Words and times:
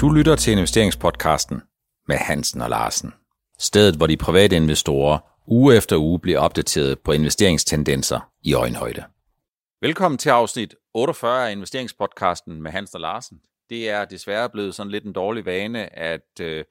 Du 0.00 0.10
lytter 0.10 0.36
til 0.36 0.52
investeringspodcasten 0.52 1.62
med 2.08 2.16
Hansen 2.16 2.60
og 2.60 2.70
Larsen. 2.70 3.14
Stedet, 3.58 3.96
hvor 3.96 4.06
de 4.06 4.16
private 4.16 4.56
investorer 4.56 5.18
uge 5.46 5.76
efter 5.76 5.96
uge 5.96 6.20
bliver 6.20 6.38
opdateret 6.38 6.98
på 6.98 7.12
investeringstendenser 7.12 8.30
i 8.42 8.54
øjenhøjde. 8.54 9.04
Velkommen 9.80 10.18
til 10.18 10.30
afsnit 10.30 10.74
48 10.94 11.48
af 11.48 11.52
investeringspodcasten 11.52 12.62
med 12.62 12.70
Hansen 12.70 12.96
og 12.96 13.00
Larsen. 13.00 13.40
Det 13.70 13.90
er 13.90 14.04
desværre 14.04 14.50
blevet 14.50 14.74
sådan 14.74 14.92
lidt 14.92 15.04
en 15.04 15.12
dårlig 15.12 15.46
vane, 15.46 15.98
at 15.98 16.40
øh, 16.40 16.64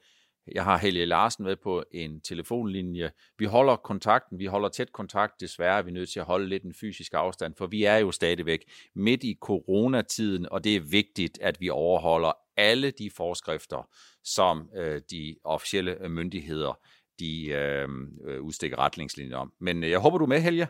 jeg 0.52 0.64
har 0.64 0.77
Helge 0.77 1.05
Larsen 1.05 1.43
med 1.43 1.55
på 1.55 1.84
en 1.91 2.21
telefonlinje. 2.21 3.12
Vi 3.38 3.45
holder 3.45 3.75
kontakten, 3.75 4.39
vi 4.39 4.45
holder 4.45 4.70
tæt 4.70 4.91
kontakt. 4.91 5.34
Desværre 5.39 5.77
er 5.77 5.82
vi 5.82 5.91
nødt 5.91 6.09
til 6.09 6.20
at 6.20 6.25
holde 6.25 6.50
lidt 6.50 6.64
en 6.64 6.73
fysisk 6.73 7.14
afstand, 7.14 7.55
for 7.57 7.68
vi 7.68 7.84
er 7.84 7.98
jo 7.98 8.12
stadigvæk 8.12 8.59
midt 8.95 9.23
i 9.23 9.38
coronatiden, 9.41 10.50
og 10.52 10.63
det 10.63 10.76
er 10.76 10.80
vigtigt, 10.80 11.39
at 11.41 11.62
vi 11.62 11.70
overholder 11.70 12.31
alle 12.58 12.91
de 12.91 13.12
forskrifter, 13.17 13.89
som 14.23 14.70
øh, 14.76 15.02
de 15.12 15.36
officielle 15.44 16.09
myndigheder 16.09 16.80
de 17.20 17.48
øh, 17.48 17.88
øh 18.27 18.41
udstikker 18.41 18.80
retningslinjer 18.80 19.38
om. 19.38 19.53
Men 19.59 19.84
øh, 19.84 19.89
jeg 19.91 20.00
håber, 20.00 20.17
du 20.17 20.23
er 20.23 20.27
med, 20.27 20.41
Helge. 20.41 20.67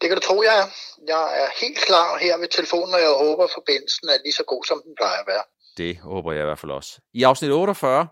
Det 0.00 0.08
kan 0.08 0.14
du 0.14 0.22
tro, 0.22 0.42
jeg 0.42 0.56
er. 0.62 0.66
Jeg 1.06 1.22
er 1.42 1.48
helt 1.60 1.78
klar 1.86 2.18
her 2.18 2.38
ved 2.38 2.48
telefonen, 2.48 2.94
og 2.94 3.00
jeg 3.00 3.14
håber, 3.18 3.44
at 3.44 3.50
forbindelsen 3.54 4.08
er 4.08 4.22
lige 4.24 4.32
så 4.32 4.44
god, 4.44 4.64
som 4.64 4.82
den 4.86 4.94
plejer 4.96 5.20
at 5.20 5.26
være. 5.26 5.44
Det 5.76 5.96
håber 5.96 6.32
jeg 6.32 6.42
i 6.42 6.44
hvert 6.44 6.58
fald 6.58 6.72
også. 6.72 7.00
I 7.12 7.22
afsnit 7.22 7.50
48, 7.50 8.08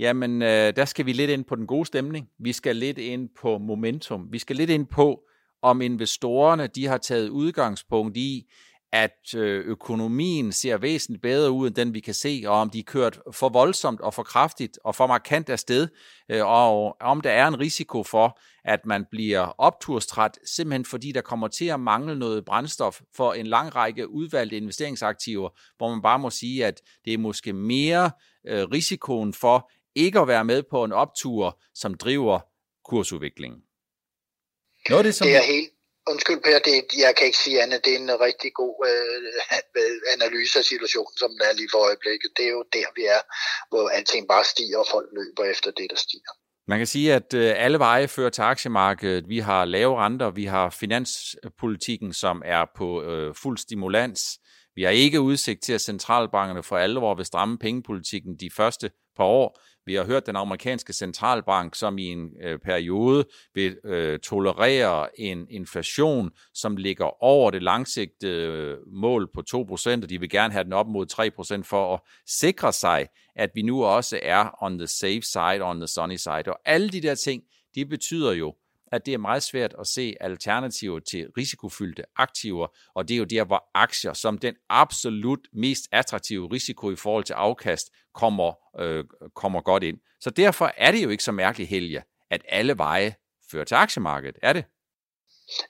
jamen 0.00 0.42
øh, 0.42 0.76
der 0.76 0.84
skal 0.84 1.06
vi 1.06 1.12
lidt 1.12 1.30
ind 1.30 1.44
på 1.44 1.56
den 1.56 1.66
gode 1.66 1.86
stemning. 1.86 2.28
Vi 2.38 2.52
skal 2.52 2.76
lidt 2.76 2.98
ind 2.98 3.28
på 3.40 3.58
momentum. 3.58 4.28
Vi 4.32 4.38
skal 4.38 4.56
lidt 4.56 4.70
ind 4.70 4.86
på, 4.86 5.20
om 5.62 5.82
investorerne 5.82 6.66
de 6.66 6.86
har 6.86 6.98
taget 6.98 7.28
udgangspunkt 7.28 8.16
i, 8.16 8.46
at 8.92 9.34
øh, 9.36 9.64
økonomien 9.64 10.52
ser 10.52 10.76
væsentligt 10.78 11.22
bedre 11.22 11.50
ud 11.50 11.66
end 11.66 11.74
den, 11.74 11.94
vi 11.94 12.00
kan 12.00 12.14
se, 12.14 12.42
og 12.46 12.54
om 12.54 12.70
de 12.70 12.78
er 12.78 12.82
kørt 12.82 13.20
for 13.32 13.48
voldsomt 13.48 14.00
og 14.00 14.14
for 14.14 14.22
kraftigt 14.22 14.78
og 14.84 14.94
for 14.94 15.06
markant 15.06 15.50
afsted, 15.50 15.88
øh, 16.30 16.46
og 16.46 16.96
om 17.00 17.20
der 17.20 17.30
er 17.30 17.48
en 17.48 17.60
risiko 17.60 18.02
for, 18.02 18.38
at 18.64 18.86
man 18.86 19.04
bliver 19.10 19.40
opturstræt, 19.58 20.38
simpelthen 20.46 20.84
fordi 20.84 21.12
der 21.12 21.20
kommer 21.20 21.48
til 21.48 21.64
at 21.64 21.80
mangle 21.80 22.18
noget 22.18 22.44
brændstof 22.44 23.00
for 23.16 23.32
en 23.32 23.46
lang 23.46 23.76
række 23.76 24.10
udvalgte 24.10 24.56
investeringsaktiver, 24.56 25.48
hvor 25.76 25.90
man 25.90 26.02
bare 26.02 26.18
må 26.18 26.30
sige, 26.30 26.66
at 26.66 26.80
det 27.04 27.14
er 27.14 27.18
måske 27.18 27.52
mere 27.52 28.10
øh, 28.46 28.62
risikoen 28.62 29.34
for 29.34 29.70
ikke 29.94 30.20
at 30.20 30.28
være 30.28 30.44
med 30.44 30.62
på 30.70 30.84
en 30.84 30.92
optur, 30.92 31.60
som 31.74 31.94
driver 31.94 32.40
kursudviklingen. 32.84 33.60
Noget 34.88 35.04
det, 35.04 35.14
som... 35.14 35.26
det 35.26 35.36
er 35.36 35.42
helt, 35.42 35.70
Undskyld 36.08 36.40
Per, 36.44 36.58
det, 36.58 36.74
jeg 37.04 37.12
kan 37.16 37.26
ikke 37.26 37.38
sige 37.38 37.62
andet. 37.62 37.84
Det 37.84 37.92
er 37.94 37.98
en 37.98 38.20
rigtig 38.20 38.50
god 38.54 38.74
øh, 38.90 39.22
analyse 40.16 40.58
af 40.58 40.64
situationen, 40.64 41.16
som 41.16 41.30
den 41.30 41.40
er 41.50 41.54
lige 41.60 41.68
for 41.72 41.78
øjeblikket. 41.88 42.30
Det 42.36 42.44
er 42.44 42.50
jo 42.58 42.64
der, 42.72 42.88
vi 42.98 43.04
er, 43.16 43.22
hvor 43.70 43.88
alting 43.88 44.28
bare 44.28 44.44
stiger, 44.44 44.78
og 44.78 44.86
folk 44.90 45.08
løber 45.18 45.44
efter 45.50 45.70
det, 45.70 45.86
der 45.90 45.96
stiger. 45.96 46.32
Man 46.68 46.78
kan 46.78 46.86
sige, 46.86 47.14
at 47.14 47.34
øh, 47.34 47.64
alle 47.64 47.78
veje 47.78 48.08
fører 48.08 48.30
til 48.30 48.42
aktiemarkedet. 48.42 49.28
Vi 49.28 49.38
har 49.38 49.64
lave 49.64 49.96
renter, 50.04 50.30
vi 50.30 50.44
har 50.44 50.70
finanspolitikken, 50.70 52.12
som 52.12 52.42
er 52.44 52.64
på 52.76 53.02
øh, 53.02 53.34
fuld 53.34 53.58
stimulans. 53.58 54.20
Vi 54.74 54.82
har 54.82 54.90
ikke 54.90 55.20
udsigt 55.20 55.62
til, 55.62 55.72
at 55.72 55.80
centralbankerne 55.80 56.62
for 56.62 56.76
alvor 56.76 57.14
vil 57.14 57.26
stramme 57.26 57.58
pengepolitikken 57.58 58.36
de 58.36 58.50
første 58.56 58.90
par 59.16 59.24
år. 59.24 59.60
Vi 59.90 59.94
har 59.94 60.04
hørt 60.04 60.26
den 60.26 60.36
amerikanske 60.36 60.92
centralbank, 60.92 61.74
som 61.74 61.98
i 61.98 62.04
en 62.04 62.30
øh, 62.42 62.58
periode 62.58 63.24
vil 63.54 63.76
øh, 63.84 64.18
tolerere 64.18 65.20
en 65.20 65.46
inflation, 65.50 66.30
som 66.54 66.76
ligger 66.76 67.22
over 67.22 67.50
det 67.50 67.62
langsigtede 67.62 68.46
øh, 68.46 68.78
mål 68.86 69.28
på 69.34 69.42
2%, 69.50 70.02
og 70.02 70.10
de 70.10 70.20
vil 70.20 70.30
gerne 70.30 70.52
have 70.52 70.64
den 70.64 70.72
op 70.72 70.86
mod 70.86 71.06
3% 71.60 71.62
for 71.62 71.94
at 71.94 72.00
sikre 72.26 72.72
sig, 72.72 73.06
at 73.36 73.50
vi 73.54 73.62
nu 73.62 73.84
også 73.84 74.20
er 74.22 74.62
on 74.62 74.78
the 74.78 74.86
safe 74.86 75.22
side, 75.22 75.62
on 75.62 75.80
the 75.80 75.86
sunny 75.86 76.16
side. 76.16 76.44
Og 76.46 76.58
alle 76.64 76.88
de 76.88 77.00
der 77.00 77.14
ting, 77.14 77.42
de 77.74 77.86
betyder 77.86 78.32
jo, 78.32 78.54
at 78.92 79.06
det 79.06 79.14
er 79.14 79.18
meget 79.18 79.42
svært 79.42 79.74
at 79.80 79.86
se 79.86 80.14
alternativer 80.20 81.00
til 81.00 81.26
risikofyldte 81.38 82.04
aktiver, 82.16 82.66
og 82.94 83.08
det 83.08 83.14
er 83.14 83.18
jo 83.18 83.24
der, 83.24 83.44
hvor 83.44 83.64
aktier 83.74 84.12
som 84.12 84.38
den 84.38 84.54
absolut 84.68 85.40
mest 85.52 85.82
attraktive 85.92 86.48
risiko 86.52 86.90
i 86.90 86.96
forhold 86.96 87.24
til 87.24 87.34
afkast 87.34 87.86
kommer, 88.14 88.52
øh, 88.80 89.04
kommer 89.34 89.60
godt 89.60 89.82
ind. 89.82 89.98
Så 90.20 90.30
derfor 90.30 90.72
er 90.76 90.90
det 90.90 91.02
jo 91.04 91.08
ikke 91.08 91.24
så 91.24 91.32
mærkeligt, 91.32 91.70
Helge, 91.70 92.02
at 92.30 92.42
alle 92.48 92.78
veje 92.78 93.14
fører 93.50 93.64
til 93.64 93.74
aktiemarkedet. 93.74 94.36
Er 94.42 94.52
det? 94.52 94.64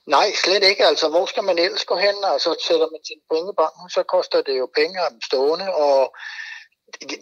Nej, 0.05 0.27
slet 0.43 0.63
ikke. 0.63 0.85
Altså, 0.85 1.09
hvor 1.09 1.25
skal 1.25 1.43
man 1.43 1.59
ellers 1.59 1.85
gå 1.85 1.95
hen? 1.95 2.15
Altså, 2.23 2.49
sætter 2.67 2.87
man 2.93 3.03
sin 3.09 3.21
penge 3.31 3.51
i 3.51 3.55
banken, 3.57 3.89
så 3.89 4.03
koster 4.03 4.41
det 4.41 4.55
jo 4.57 4.69
penge 4.79 4.97
om 5.07 5.21
stående, 5.21 5.67
og 5.73 6.15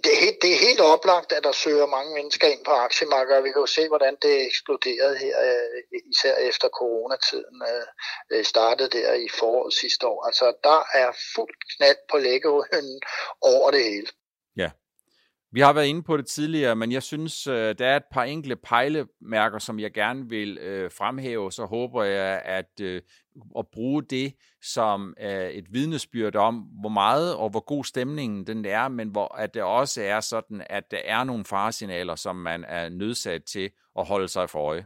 det, 0.06 0.12
er 0.16 0.20
helt, 0.26 0.38
det 0.42 0.50
er 0.54 0.60
helt 0.68 0.82
oplagt, 0.94 1.32
at 1.32 1.44
der 1.44 1.52
søger 1.52 1.86
mange 1.86 2.14
mennesker 2.14 2.48
ind 2.48 2.64
på 2.66 2.72
aktiemarkedet, 2.72 3.38
og 3.38 3.44
vi 3.44 3.52
kan 3.52 3.62
jo 3.62 3.76
se, 3.78 3.88
hvordan 3.88 4.16
det 4.22 4.46
eksploderede 4.50 5.18
her, 5.18 5.36
øh, 5.50 6.00
især 6.14 6.36
efter 6.50 6.68
coronatiden 6.80 7.58
øh, 7.72 7.88
øh, 8.32 8.44
startede 8.46 8.90
der 8.90 9.14
i 9.14 9.28
foråret 9.40 9.74
sidste 9.74 10.08
år. 10.08 10.26
Altså, 10.26 10.46
der 10.64 10.80
er 11.02 11.10
fuldt 11.36 11.60
knald 11.74 12.02
på 12.12 12.18
lægehønnen 12.18 13.00
over 13.42 13.72
det 13.72 13.84
hele. 13.84 14.08
Ja, 14.58 14.70
vi 15.52 15.60
har 15.60 15.74
været 15.74 15.88
inde 15.88 16.04
på 16.04 16.18
det 16.18 16.28
tidligere, 16.28 16.76
men 16.76 16.92
jeg 16.92 17.04
synes, 17.04 17.44
der 17.80 17.86
er 17.92 17.98
et 17.98 18.10
par 18.12 18.24
enkle 18.24 18.56
pejlemærker, 18.56 19.60
som 19.60 19.80
jeg 19.80 19.92
gerne 19.94 20.30
vil 20.30 20.58
øh, 20.58 20.92
fremhæve. 20.92 21.52
Så 21.52 21.66
håber 21.66 22.04
jeg, 22.04 22.42
at 22.46 22.74
øh, 22.82 23.02
at 23.58 23.68
bruge 23.68 24.04
det 24.04 24.34
som 24.62 25.16
øh, 25.22 25.50
et 25.50 25.74
vidnesbyrd 25.74 26.36
om, 26.36 26.56
hvor 26.56 26.90
meget 26.90 27.36
og 27.36 27.50
hvor 27.50 27.60
god 27.60 27.84
stemningen 27.84 28.48
den 28.48 28.66
er, 28.66 28.88
men 28.88 29.10
hvor 29.10 29.36
at 29.36 29.54
det 29.54 29.64
også 29.64 30.02
er 30.02 30.20
sådan, 30.20 30.66
at 30.70 30.92
der 30.92 31.02
er 31.06 31.24
nogle 31.24 31.46
faresignaler, 31.46 32.16
som 32.16 32.36
man 32.36 32.66
er 32.68 32.90
nødsat 32.90 33.44
til 33.44 33.72
at 34.00 34.06
holde 34.06 34.28
sig 34.28 34.50
for 34.50 34.60
øje. 34.60 34.86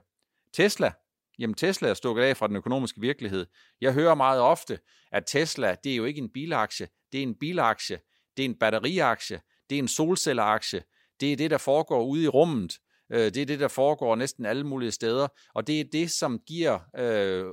Tesla. 0.54 0.92
Jamen 1.40 1.54
Tesla 1.54 1.90
er 1.90 1.94
stukket 1.94 2.24
af 2.24 2.38
fra 2.38 2.48
den 2.48 2.56
økonomiske 2.56 3.02
virkelighed. 3.02 3.46
Jeg 3.82 3.94
hører 3.94 4.16
meget 4.16 4.42
ofte, 4.42 4.80
at 5.12 5.24
Tesla, 5.28 5.76
det 5.84 5.92
er 5.92 5.96
jo 5.96 6.06
ikke 6.06 6.22
en 6.22 6.30
bilaktie, 6.34 6.88
det 7.12 7.18
er 7.18 7.24
en 7.24 7.36
bilaktie, 7.36 8.00
det 8.38 8.46
er 8.46 8.50
en 8.50 8.56
batteriaktie, 8.56 9.42
det 9.70 9.76
er 9.76 9.80
en 9.80 9.88
solcelleaktie, 9.88 10.84
det 11.20 11.34
er 11.34 11.38
det, 11.38 11.52
der 11.52 11.58
foregår 11.58 12.04
ude 12.04 12.24
i 12.24 12.28
rummet, 12.28 12.80
øh, 13.12 13.20
det 13.20 13.38
er 13.38 13.46
det, 13.46 13.60
der 13.60 13.68
foregår 13.68 14.16
næsten 14.16 14.46
alle 14.46 14.64
mulige 14.64 14.92
steder, 14.92 15.28
og 15.56 15.68
det 15.68 15.80
er 15.80 15.84
det, 15.92 16.12
som 16.12 16.40
giver, 16.48 16.80
øh, 16.98 17.46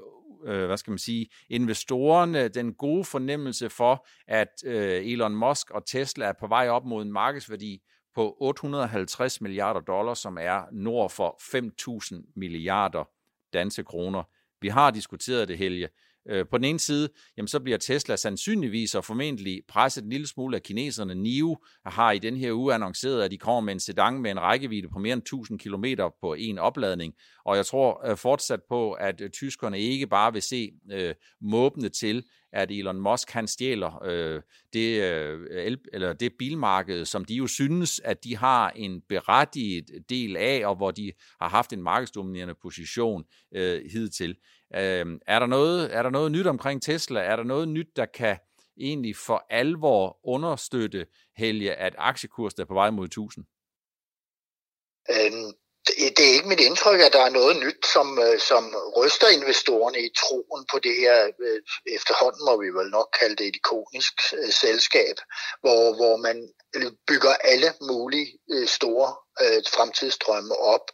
øh, 0.45 0.67
hvad 0.67 0.77
skal 0.77 0.91
man 0.91 0.99
sige, 0.99 1.27
investorerne 1.49 2.49
den 2.49 2.75
gode 2.75 3.05
fornemmelse 3.05 3.71
for, 3.71 4.07
at 4.29 4.49
øh, 4.65 5.07
Elon 5.07 5.37
Musk 5.37 5.71
og 5.71 5.87
Tesla 5.87 6.27
er 6.27 6.33
på 6.41 6.47
vej 6.47 6.69
op 6.69 6.85
mod 6.85 7.03
en 7.03 7.13
markedsværdi 7.13 7.83
på 8.15 8.37
850 8.41 9.41
milliarder 9.41 9.81
dollars, 9.81 10.19
som 10.19 10.39
er 10.41 10.63
nord 10.73 11.11
for 11.11 11.57
5.000 12.17 12.33
milliarder 12.37 13.05
danske 13.53 13.85
kroner. 13.85 14.23
Vi 14.61 14.69
har 14.69 14.91
diskuteret 14.91 15.49
det, 15.49 15.59
Helge. 15.59 15.89
Øh, 16.29 16.47
på 16.51 16.59
den 16.59 16.65
ene 16.65 16.79
side, 16.79 17.09
jamen 17.37 17.49
så 17.49 17.61
bliver 17.61 17.79
Tesla 17.79 18.17
sandsynligvis 18.17 18.95
og 18.95 19.05
formentlig 19.05 19.63
presset 19.69 20.05
en 20.05 20.11
lille 20.11 20.27
smule 20.27 20.57
af 20.57 20.63
kineserne. 20.63 21.15
NIO 21.15 21.57
har 21.87 22.13
i 22.13 22.19
den 22.19 22.37
her 22.37 22.53
uge 22.53 22.75
annonceret, 22.75 23.23
at 23.23 23.31
de 23.31 23.39
kommer 23.39 23.61
med 23.61 23.73
en 23.73 23.81
sedan 23.81 24.21
med 24.23 24.31
en 24.31 24.41
rækkevidde 24.41 24.89
på 24.89 24.99
mere 24.99 25.13
end 25.13 25.23
1000 25.23 25.59
km 25.59 25.85
på 26.21 26.35
en 26.35 26.59
opladning. 26.59 27.15
Og 27.45 27.57
jeg 27.57 27.67
tror 27.67 28.11
øh, 28.11 28.17
fortsat 28.17 28.61
på, 28.69 28.93
at 28.93 29.21
øh, 29.21 29.31
tyskerne 29.31 29.81
ikke 29.81 30.07
bare 30.07 30.33
vil 30.33 30.43
se 30.43 30.73
øh, 30.93 31.15
måbne 31.41 31.89
til, 31.89 32.25
at 32.53 32.71
Elon 32.71 33.01
Musk 33.01 33.31
han 33.31 33.47
stjæler 33.47 34.05
øh, 34.05 34.43
det, 34.73 35.03
øh, 35.03 35.77
eller 35.93 36.13
det 36.13 36.33
bilmarked, 36.39 37.05
som 37.05 37.25
de 37.25 37.35
jo 37.35 37.47
synes, 37.47 38.01
at 38.05 38.25
de 38.25 38.37
har 38.37 38.71
en 38.71 39.03
berettiget 39.09 39.91
del 40.09 40.37
af, 40.37 40.67
og 40.67 40.77
hvor 40.77 40.91
de 40.91 41.13
har 41.41 41.49
haft 41.49 41.73
en 41.73 41.83
markedsdominerende 41.83 42.55
position 42.63 43.25
øh, 43.55 43.83
hidtil. 43.93 44.37
Øh, 44.75 45.07
er, 45.27 45.39
der 45.39 45.47
noget, 45.47 45.95
er 45.95 46.03
der 46.03 46.11
noget 46.11 46.33
nyt 46.33 46.47
omkring 46.47 46.83
Tesla? 46.83 47.21
Er 47.21 47.37
der 47.37 47.45
noget 47.45 47.69
nyt, 47.69 47.97
der 47.97 48.07
kan 48.07 48.37
egentlig 48.81 49.17
for 49.17 49.47
alvor 49.51 50.19
understøtte, 50.25 51.07
Helge, 51.37 51.75
at 51.75 51.95
aktiekursen 51.99 52.61
er 52.61 52.65
på 52.65 52.75
vej 52.75 52.91
mod 52.91 53.05
1000? 53.05 53.45
Øhm, 55.11 55.53
det, 55.87 56.25
er 56.29 56.35
ikke 56.37 56.49
mit 56.49 56.61
indtryk, 56.61 57.01
at 57.01 57.13
der 57.13 57.25
er 57.25 57.31
noget 57.41 57.57
nyt, 57.65 57.87
som, 57.95 58.19
øh, 58.27 58.39
som 58.51 58.75
ryster 58.97 59.29
investorerne 59.29 59.99
i 60.07 60.11
troen 60.21 60.63
på 60.73 60.79
det 60.79 60.95
her, 61.03 61.17
øh, 61.47 61.61
efterhånden 61.97 62.43
må 62.49 62.55
vi 62.63 62.69
vel 62.79 62.91
nok 62.91 63.09
kalde 63.21 63.37
det 63.37 63.47
et 63.47 63.57
ikonisk 63.57 64.15
øh, 64.39 64.53
selskab, 64.63 65.17
hvor, 65.61 65.81
hvor 65.99 66.17
man 66.17 66.37
bygger 67.09 67.35
alle 67.53 67.71
mulige 67.91 68.29
store 68.67 69.09
øh, 69.45 69.63
fremtidsdrømme 69.77 70.55
op 70.75 70.87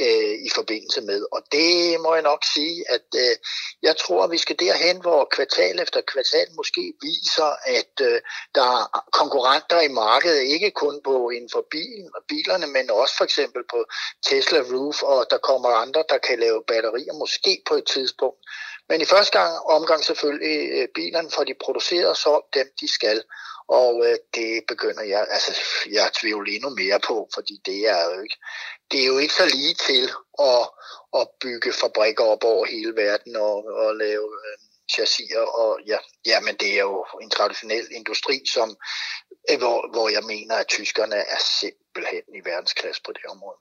øh, 0.00 0.34
i 0.48 0.50
forbindelse 0.54 1.00
med. 1.00 1.20
Og 1.32 1.42
det 1.52 2.00
må 2.00 2.14
jeg 2.14 2.22
nok 2.22 2.42
sige, 2.54 2.84
at 2.88 3.08
øh, 3.24 3.34
jeg 3.82 3.96
tror, 3.96 4.24
at 4.24 4.30
vi 4.30 4.38
skal 4.38 4.56
derhen, 4.58 5.00
hvor 5.00 5.28
kvartal 5.36 5.80
efter 5.80 6.00
kvartal 6.12 6.48
måske 6.56 6.92
viser, 7.02 7.50
at 7.78 7.94
øh, 8.08 8.20
der 8.54 8.68
er 8.76 9.08
konkurrenter 9.12 9.80
i 9.80 9.88
markedet, 9.88 10.40
ikke 10.54 10.70
kun 10.70 11.00
på 11.04 11.30
inden 11.30 11.50
for 11.52 11.64
bilen, 11.70 12.10
bilerne, 12.28 12.66
men 12.66 12.90
også 12.90 13.14
for 13.16 13.24
eksempel 13.24 13.62
på 13.70 13.84
Tesla 14.26 14.60
Roof, 14.72 15.02
og 15.02 15.26
der 15.30 15.38
kommer 15.38 15.68
andre, 15.68 16.04
der 16.08 16.18
kan 16.18 16.38
lave 16.38 16.62
batterier, 16.68 17.12
måske 17.12 17.62
på 17.68 17.74
et 17.74 17.86
tidspunkt 17.86 18.38
Men 18.88 19.00
i 19.00 19.04
første 19.04 19.38
gang, 19.38 19.52
omgang 19.66 20.04
selvfølgelig 20.04 20.70
øh, 20.76 20.88
bilerne, 20.94 21.30
for 21.30 21.44
de 21.44 21.54
produceret 21.64 22.16
så 22.16 22.40
dem, 22.54 22.66
de 22.80 22.92
skal. 22.92 23.22
Og 23.68 23.94
øh, 24.06 24.16
det 24.34 24.64
begynder 24.68 25.02
jeg, 25.02 25.26
altså 25.30 25.52
jeg 25.90 26.10
tvivler 26.20 26.52
endnu 26.52 26.70
mere 26.70 27.00
på, 27.08 27.28
fordi 27.34 27.54
det 27.66 27.78
er 27.88 28.02
jo 28.04 28.20
ikke, 28.22 28.38
det 28.90 29.02
er 29.02 29.06
jo 29.06 29.18
ikke 29.18 29.34
så 29.34 29.46
lige 29.46 29.74
til 29.88 30.04
at, 30.52 30.64
at 31.20 31.28
bygge 31.40 31.72
fabrikker 31.72 32.24
op 32.24 32.44
over 32.44 32.64
hele 32.66 32.92
verden 32.96 33.36
og, 33.36 33.56
og 33.82 33.96
lave 33.96 34.28
øh, 34.46 34.58
chassier. 34.94 35.44
Og 35.60 35.80
ja, 35.86 35.98
ja, 36.26 36.40
men 36.40 36.54
det 36.60 36.70
er 36.78 36.80
jo 36.80 37.06
en 37.22 37.30
traditionel 37.30 37.86
industri, 37.90 38.36
som, 38.54 38.76
øh, 39.50 39.58
hvor, 39.58 39.92
hvor 39.92 40.08
jeg 40.08 40.24
mener, 40.24 40.54
at 40.54 40.68
tyskerne 40.68 41.16
er 41.16 41.40
simpelthen 41.60 42.24
i 42.38 42.40
verdensklasse 42.50 43.02
på 43.06 43.12
det 43.12 43.24
område. 43.34 43.58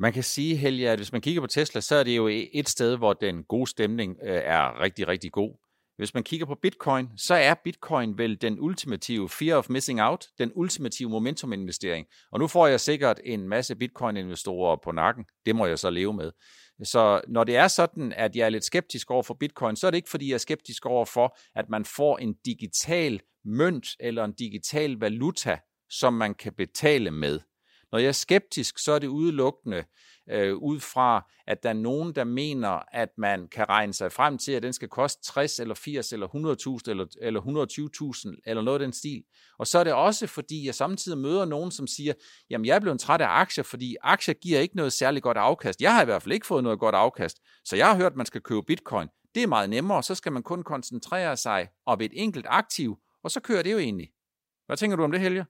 Man 0.00 0.12
kan 0.12 0.22
sige, 0.22 0.56
Helge, 0.56 0.90
at 0.90 0.98
hvis 0.98 1.12
man 1.12 1.20
kigger 1.20 1.40
på 1.40 1.46
Tesla, 1.46 1.80
så 1.80 1.94
er 1.94 2.02
det 2.02 2.16
jo 2.16 2.28
et 2.52 2.68
sted, 2.68 2.96
hvor 2.96 3.12
den 3.12 3.44
gode 3.44 3.70
stemning 3.70 4.16
øh, 4.22 4.42
er 4.44 4.80
rigtig, 4.80 5.08
rigtig 5.08 5.32
god. 5.32 5.67
Hvis 5.98 6.14
man 6.14 6.22
kigger 6.22 6.46
på 6.46 6.54
Bitcoin, 6.54 7.08
så 7.16 7.34
er 7.34 7.54
Bitcoin 7.64 8.18
vel 8.18 8.42
den 8.42 8.60
ultimative 8.60 9.28
fear 9.28 9.56
of 9.56 9.70
missing 9.70 10.02
out, 10.02 10.26
den 10.38 10.52
ultimative 10.54 11.08
momentuminvestering. 11.08 12.06
Og 12.32 12.38
nu 12.38 12.46
får 12.46 12.66
jeg 12.66 12.80
sikkert 12.80 13.20
en 13.24 13.48
masse 13.48 13.76
Bitcoin-investorer 13.76 14.76
på 14.84 14.92
nakken. 14.92 15.24
Det 15.46 15.56
må 15.56 15.66
jeg 15.66 15.78
så 15.78 15.90
leve 15.90 16.12
med. 16.12 16.30
Så 16.84 17.20
når 17.28 17.44
det 17.44 17.56
er 17.56 17.68
sådan, 17.68 18.12
at 18.12 18.36
jeg 18.36 18.44
er 18.44 18.48
lidt 18.48 18.64
skeptisk 18.64 19.10
over 19.10 19.22
for 19.22 19.34
Bitcoin, 19.40 19.76
så 19.76 19.86
er 19.86 19.90
det 19.90 19.98
ikke, 19.98 20.10
fordi 20.10 20.28
jeg 20.28 20.34
er 20.34 20.38
skeptisk 20.38 20.86
over 20.86 21.04
for, 21.04 21.38
at 21.54 21.68
man 21.68 21.84
får 21.84 22.18
en 22.18 22.34
digital 22.44 23.20
mønt 23.44 23.86
eller 24.00 24.24
en 24.24 24.32
digital 24.32 24.96
valuta, 25.00 25.58
som 25.90 26.14
man 26.14 26.34
kan 26.34 26.52
betale 26.52 27.10
med. 27.10 27.40
Når 27.92 27.98
jeg 27.98 28.08
er 28.08 28.12
skeptisk, 28.12 28.78
så 28.78 28.92
er 28.92 28.98
det 28.98 29.06
udelukkende 29.06 29.84
øh, 30.30 30.56
ud 30.56 30.80
fra, 30.80 31.30
at 31.46 31.62
der 31.62 31.68
er 31.68 31.72
nogen, 31.72 32.14
der 32.14 32.24
mener, 32.24 32.82
at 32.92 33.08
man 33.18 33.48
kan 33.48 33.68
regne 33.68 33.92
sig 33.92 34.12
frem 34.12 34.38
til, 34.38 34.52
at 34.52 34.62
den 34.62 34.72
skal 34.72 34.88
koste 34.88 35.22
60 35.22 35.60
eller 35.60 35.74
80 35.74 36.12
eller 36.12 36.26
100.000 36.26 36.90
eller, 36.90 37.06
eller 37.20 37.40
120.000 38.36 38.42
eller 38.46 38.62
noget 38.62 38.80
af 38.80 38.84
den 38.86 38.92
stil. 38.92 39.22
Og 39.58 39.66
så 39.66 39.78
er 39.78 39.84
det 39.84 39.92
også, 39.92 40.26
fordi 40.26 40.66
jeg 40.66 40.74
samtidig 40.74 41.18
møder 41.18 41.44
nogen, 41.44 41.70
som 41.70 41.86
siger, 41.86 42.12
jamen 42.50 42.64
jeg 42.64 42.74
er 42.76 42.80
blevet 42.80 43.00
træt 43.00 43.20
af 43.20 43.28
aktier, 43.28 43.64
fordi 43.64 43.96
aktier 44.02 44.34
giver 44.34 44.60
ikke 44.60 44.76
noget 44.76 44.92
særligt 44.92 45.22
godt 45.22 45.36
afkast. 45.36 45.80
Jeg 45.80 45.94
har 45.94 46.02
i 46.02 46.04
hvert 46.04 46.22
fald 46.22 46.32
ikke 46.32 46.46
fået 46.46 46.64
noget 46.64 46.78
godt 46.78 46.94
afkast, 46.94 47.38
så 47.64 47.76
jeg 47.76 47.86
har 47.86 47.96
hørt, 47.96 48.12
at 48.12 48.16
man 48.16 48.26
skal 48.26 48.40
købe 48.40 48.62
bitcoin. 48.66 49.08
Det 49.34 49.42
er 49.42 49.46
meget 49.46 49.70
nemmere, 49.70 50.02
så 50.02 50.14
skal 50.14 50.32
man 50.32 50.42
kun 50.42 50.62
koncentrere 50.62 51.36
sig 51.36 51.68
om 51.86 52.00
et 52.00 52.12
enkelt 52.14 52.46
aktiv, 52.48 52.96
og 53.24 53.30
så 53.30 53.40
kører 53.40 53.62
det 53.62 53.72
jo 53.72 53.78
egentlig. 53.78 54.08
Hvad 54.66 54.76
tænker 54.76 54.96
du 54.96 55.04
om 55.04 55.12
det, 55.12 55.20
Helge? 55.20 55.44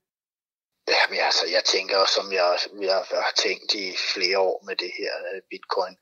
Jamen 0.88 1.19
altså, 1.20 1.46
jeg 1.46 1.64
tænker, 1.64 2.05
som 2.05 2.32
jeg, 2.32 2.58
jeg 2.81 3.05
har 3.11 3.32
tænkt 3.37 3.75
i 3.75 3.96
flere 4.14 4.38
år 4.38 4.62
med 4.67 4.76
det 4.76 4.90
her 4.99 5.14
øh, 5.32 5.40
bitcoin, 5.50 5.96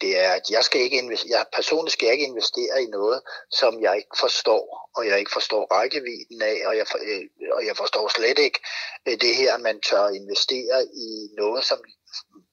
det 0.00 0.18
er, 0.18 0.32
at 0.32 0.50
jeg 0.50 0.64
skal 0.64 0.80
ikke 0.80 0.98
investere, 0.98 1.38
jeg 1.38 1.46
personligt 1.56 1.92
skal 1.92 2.06
jeg 2.06 2.12
ikke 2.12 2.30
investere 2.32 2.82
i 2.82 2.86
noget, 2.86 3.22
som 3.50 3.80
jeg 3.80 3.96
ikke 3.96 4.16
forstår, 4.20 4.90
og 4.96 5.06
jeg 5.06 5.18
ikke 5.18 5.32
forstår 5.32 5.62
rækkevidden 5.74 6.42
af, 6.42 6.58
og 6.68 6.76
jeg, 6.76 6.86
øh, 7.00 7.24
og 7.52 7.66
jeg 7.66 7.76
forstår 7.76 8.08
slet 8.08 8.38
ikke 8.38 8.60
øh, 9.08 9.20
det 9.20 9.36
her, 9.36 9.54
at 9.54 9.60
man 9.60 9.80
tør 9.80 10.08
investere 10.08 10.78
i 11.06 11.08
noget, 11.36 11.64
som 11.64 11.78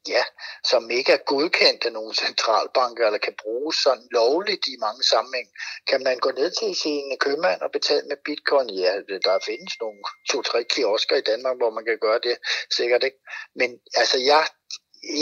ja, 0.09 0.23
som 0.63 0.89
ikke 0.89 1.11
er 1.11 1.27
godkendt 1.33 1.85
af 1.85 1.91
nogle 1.91 2.15
centralbanker, 2.15 3.05
eller 3.05 3.19
kan 3.19 3.35
bruges 3.43 3.75
sådan 3.75 4.07
lovligt 4.11 4.67
i 4.67 4.75
mange 4.79 5.03
sammenhæng. 5.03 5.49
Kan 5.89 6.03
man 6.03 6.17
gå 6.19 6.31
ned 6.31 6.51
til 6.51 6.75
sin 6.75 7.17
købmand 7.19 7.61
og 7.61 7.71
betale 7.71 8.07
med 8.07 8.17
bitcoin? 8.25 8.69
Ja, 8.69 8.93
der 9.25 9.39
findes 9.45 9.73
nogle 9.81 9.99
to-tre 10.29 10.63
kiosker 10.63 11.15
i 11.15 11.27
Danmark, 11.31 11.55
hvor 11.57 11.69
man 11.69 11.85
kan 11.85 11.97
gøre 12.01 12.19
det, 12.23 12.37
sikkert 12.77 13.03
ikke. 13.03 13.19
Men 13.55 13.79
altså, 13.95 14.17
jeg, 14.17 14.47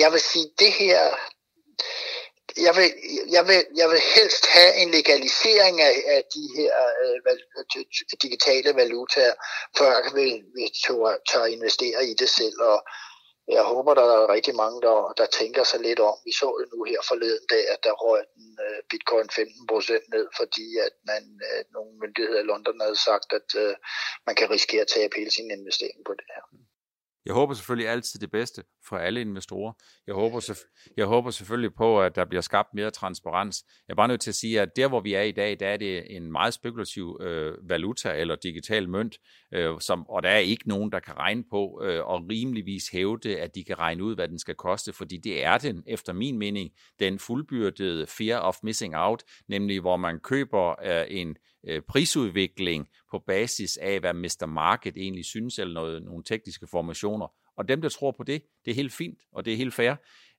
jeg 0.02 0.12
vil 0.12 0.22
sige, 0.22 0.48
det 0.60 0.72
her, 0.72 1.02
jeg 2.58 2.76
vil, 2.76 2.90
jeg, 3.32 3.48
vil, 3.48 3.66
jeg 3.76 3.90
vil 3.90 4.02
helst 4.16 4.46
have 4.46 4.76
en 4.82 4.92
legalisering 4.92 5.82
af, 5.82 6.04
af 6.08 6.24
de 6.36 6.44
her 6.58 6.74
øh, 7.04 7.86
digitale 8.22 8.76
valutaer, 8.76 9.34
før 9.78 10.16
vi, 10.16 10.28
vi 10.56 10.66
tør, 10.86 11.18
tør 11.30 11.46
investere 11.46 12.06
i 12.06 12.14
det 12.14 12.30
selv. 12.30 12.62
Og, 12.62 12.80
jeg 13.48 13.64
håber, 13.64 13.94
der 13.94 14.08
er 14.18 14.34
rigtig 14.36 14.56
mange, 14.56 14.82
der, 14.82 15.14
der 15.18 15.26
tænker 15.26 15.64
sig 15.64 15.80
lidt 15.80 16.00
om. 16.00 16.16
Vi 16.26 16.32
så 16.32 16.50
jo 16.60 16.66
nu 16.74 16.84
her 16.84 17.02
forleden 17.08 17.46
dag, 17.50 17.64
at 17.74 17.84
der 17.84 17.92
røg 17.92 18.24
den 18.36 18.48
uh, 18.66 18.80
bitcoin 18.90 19.30
15 19.30 19.68
procent 19.68 20.06
ned, 20.16 20.28
fordi 20.40 20.68
at 20.88 20.94
man, 21.12 21.24
uh, 21.48 21.62
nogle 21.76 21.92
myndigheder 22.02 22.42
i 22.42 22.50
London 22.52 22.80
havde 22.86 23.00
sagt, 23.08 23.30
at 23.40 23.50
uh, 23.64 23.74
man 24.28 24.36
kan 24.36 24.50
risikere 24.50 24.82
at 24.82 24.94
tabe 24.96 25.16
hele 25.16 25.32
sin 25.32 25.52
investering 25.52 26.00
på 26.06 26.14
det 26.20 26.28
her. 26.34 26.44
Jeg 27.26 27.34
håber 27.34 27.54
selvfølgelig 27.54 27.90
altid 27.90 28.20
det 28.20 28.32
bedste 28.32 28.64
for 28.88 28.98
alle 28.98 29.22
investorer. 29.22 29.74
Jeg 30.08 30.16
håber, 30.16 30.60
jeg 30.98 31.06
håber 31.06 31.32
selvfølgelig 31.32 31.74
på, 31.74 32.02
at 32.02 32.16
der 32.16 32.26
bliver 32.26 32.42
skabt 32.42 32.74
mere 32.74 32.92
transparens. 32.92 33.64
Jeg 33.88 33.94
er 33.94 33.96
bare 33.96 34.08
nødt 34.08 34.22
til 34.22 34.32
at 34.32 34.36
sige, 34.36 34.62
at 34.62 34.70
der 34.76 34.88
hvor 34.88 35.00
vi 35.02 35.14
er 35.14 35.22
i 35.22 35.32
dag, 35.32 35.60
der 35.60 35.68
er 35.68 35.78
det 35.78 36.16
en 36.16 36.32
meget 36.32 36.54
spekulativ 36.54 37.18
øh, 37.22 37.70
valuta 37.70 38.14
eller 38.14 38.36
digital 38.36 38.90
mønt, 38.90 39.18
øh, 39.54 39.80
som, 39.80 40.10
og 40.10 40.24
der 40.24 40.30
er 40.30 40.38
ikke 40.38 40.68
nogen, 40.68 40.92
der 40.92 41.00
kan 41.00 41.18
regne 41.18 41.44
på 41.52 41.82
øh, 41.84 42.06
og 42.06 42.22
rimeligvis 42.30 42.90
hævde, 42.90 43.40
at 43.40 43.56
de 43.56 43.64
kan 43.64 43.80
regne 43.80 44.04
ud, 44.04 44.16
hvad 44.16 44.28
den 44.28 44.40
skal 44.40 44.56
koste, 44.56 44.94
fordi 44.94 45.18
det 45.18 45.44
er 45.44 45.58
den, 45.58 45.84
efter 45.88 46.14
min 46.14 46.38
mening, 46.38 46.72
den 47.00 47.20
fuldbyrdede 47.20 48.08
fear 48.08 48.40
of 48.40 48.56
missing 48.64 48.96
out, 48.96 49.24
nemlig 49.48 49.80
hvor 49.80 49.98
man 49.98 50.20
køber 50.20 50.76
øh, 50.86 51.06
en 51.10 51.38
Øh, 51.68 51.82
prisudvikling 51.82 52.88
på 53.12 53.20
basis 53.28 53.78
af, 53.78 54.00
hvad 54.00 54.14
Mr. 54.14 54.46
Market 54.46 54.98
egentlig 54.98 55.26
synes, 55.26 55.60
eller 55.60 55.74
noget, 55.74 56.04
nogle 56.04 56.24
tekniske 56.24 56.68
formationer. 56.68 57.28
Og 57.58 57.68
dem, 57.68 57.82
der 57.82 57.90
tror 57.90 58.12
på 58.12 58.24
det, 58.24 58.42
det 58.66 58.72
er 58.72 58.76
helt 58.76 58.94
fint, 58.94 59.20
og 59.32 59.46
det 59.46 59.54
er 59.54 59.58
helt 59.58 59.74
fair. 59.74 59.96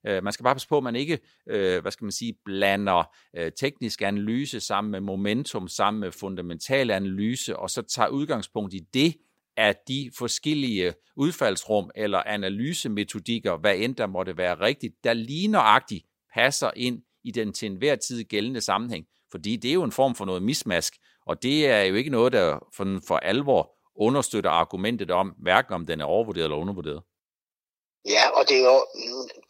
Øh, 0.07 0.23
man 0.23 0.33
skal 0.33 0.43
bare 0.43 0.55
passe 0.55 0.67
på, 0.67 0.77
at 0.77 0.83
man 0.83 0.95
ikke, 0.95 1.19
øh, 1.49 1.81
hvad 1.81 1.91
skal 1.91 2.05
man 2.05 2.11
sige, 2.11 2.37
blander 2.45 3.15
teknisk 3.59 4.01
analyse 4.01 4.59
sammen 4.59 4.91
med 4.91 4.99
momentum, 4.99 5.67
sammen 5.67 5.99
med 5.99 6.11
fundamental 6.11 6.91
analyse, 6.91 7.55
og 7.55 7.69
så 7.69 7.81
tager 7.81 8.09
udgangspunkt 8.09 8.73
i 8.73 8.79
det, 8.93 9.15
at 9.57 9.87
de 9.87 10.11
forskellige 10.17 10.93
udfaldsrum 11.15 11.91
eller 11.95 12.19
analysemetodikker, 12.25 13.57
hvad 13.57 13.75
end 13.77 13.95
der 13.95 14.07
måtte 14.07 14.37
være 14.37 14.59
rigtigt, 14.59 15.03
der 15.03 15.13
lige 15.13 15.47
nøjagtigt 15.47 16.05
passer 16.33 16.71
ind 16.75 17.01
i 17.23 17.31
den 17.31 17.53
til 17.53 17.65
enhver 17.71 17.95
tid 17.95 18.23
gældende 18.23 18.61
sammenhæng. 18.61 19.05
Fordi 19.31 19.55
det 19.55 19.69
er 19.69 19.73
jo 19.73 19.83
en 19.83 19.91
form 19.91 20.15
for 20.15 20.25
noget 20.25 20.43
mismask, 20.43 20.93
og 21.29 21.43
det 21.43 21.67
er 21.67 21.81
jo 21.81 21.95
ikke 21.95 22.09
noget, 22.09 22.33
der 22.33 22.59
for, 22.75 22.85
for 23.07 23.17
alvor 23.17 23.71
understøtter 23.95 24.49
argumentet 24.49 25.11
om, 25.11 25.27
hverken 25.37 25.73
om 25.73 25.85
den 25.85 26.01
er 26.01 26.05
overvurderet 26.05 26.43
eller 26.43 26.57
undervurderet. 26.57 27.03
Ja, 28.05 28.29
og 28.29 28.49
det 28.49 28.57
er 28.57 28.63
jo, 28.63 28.85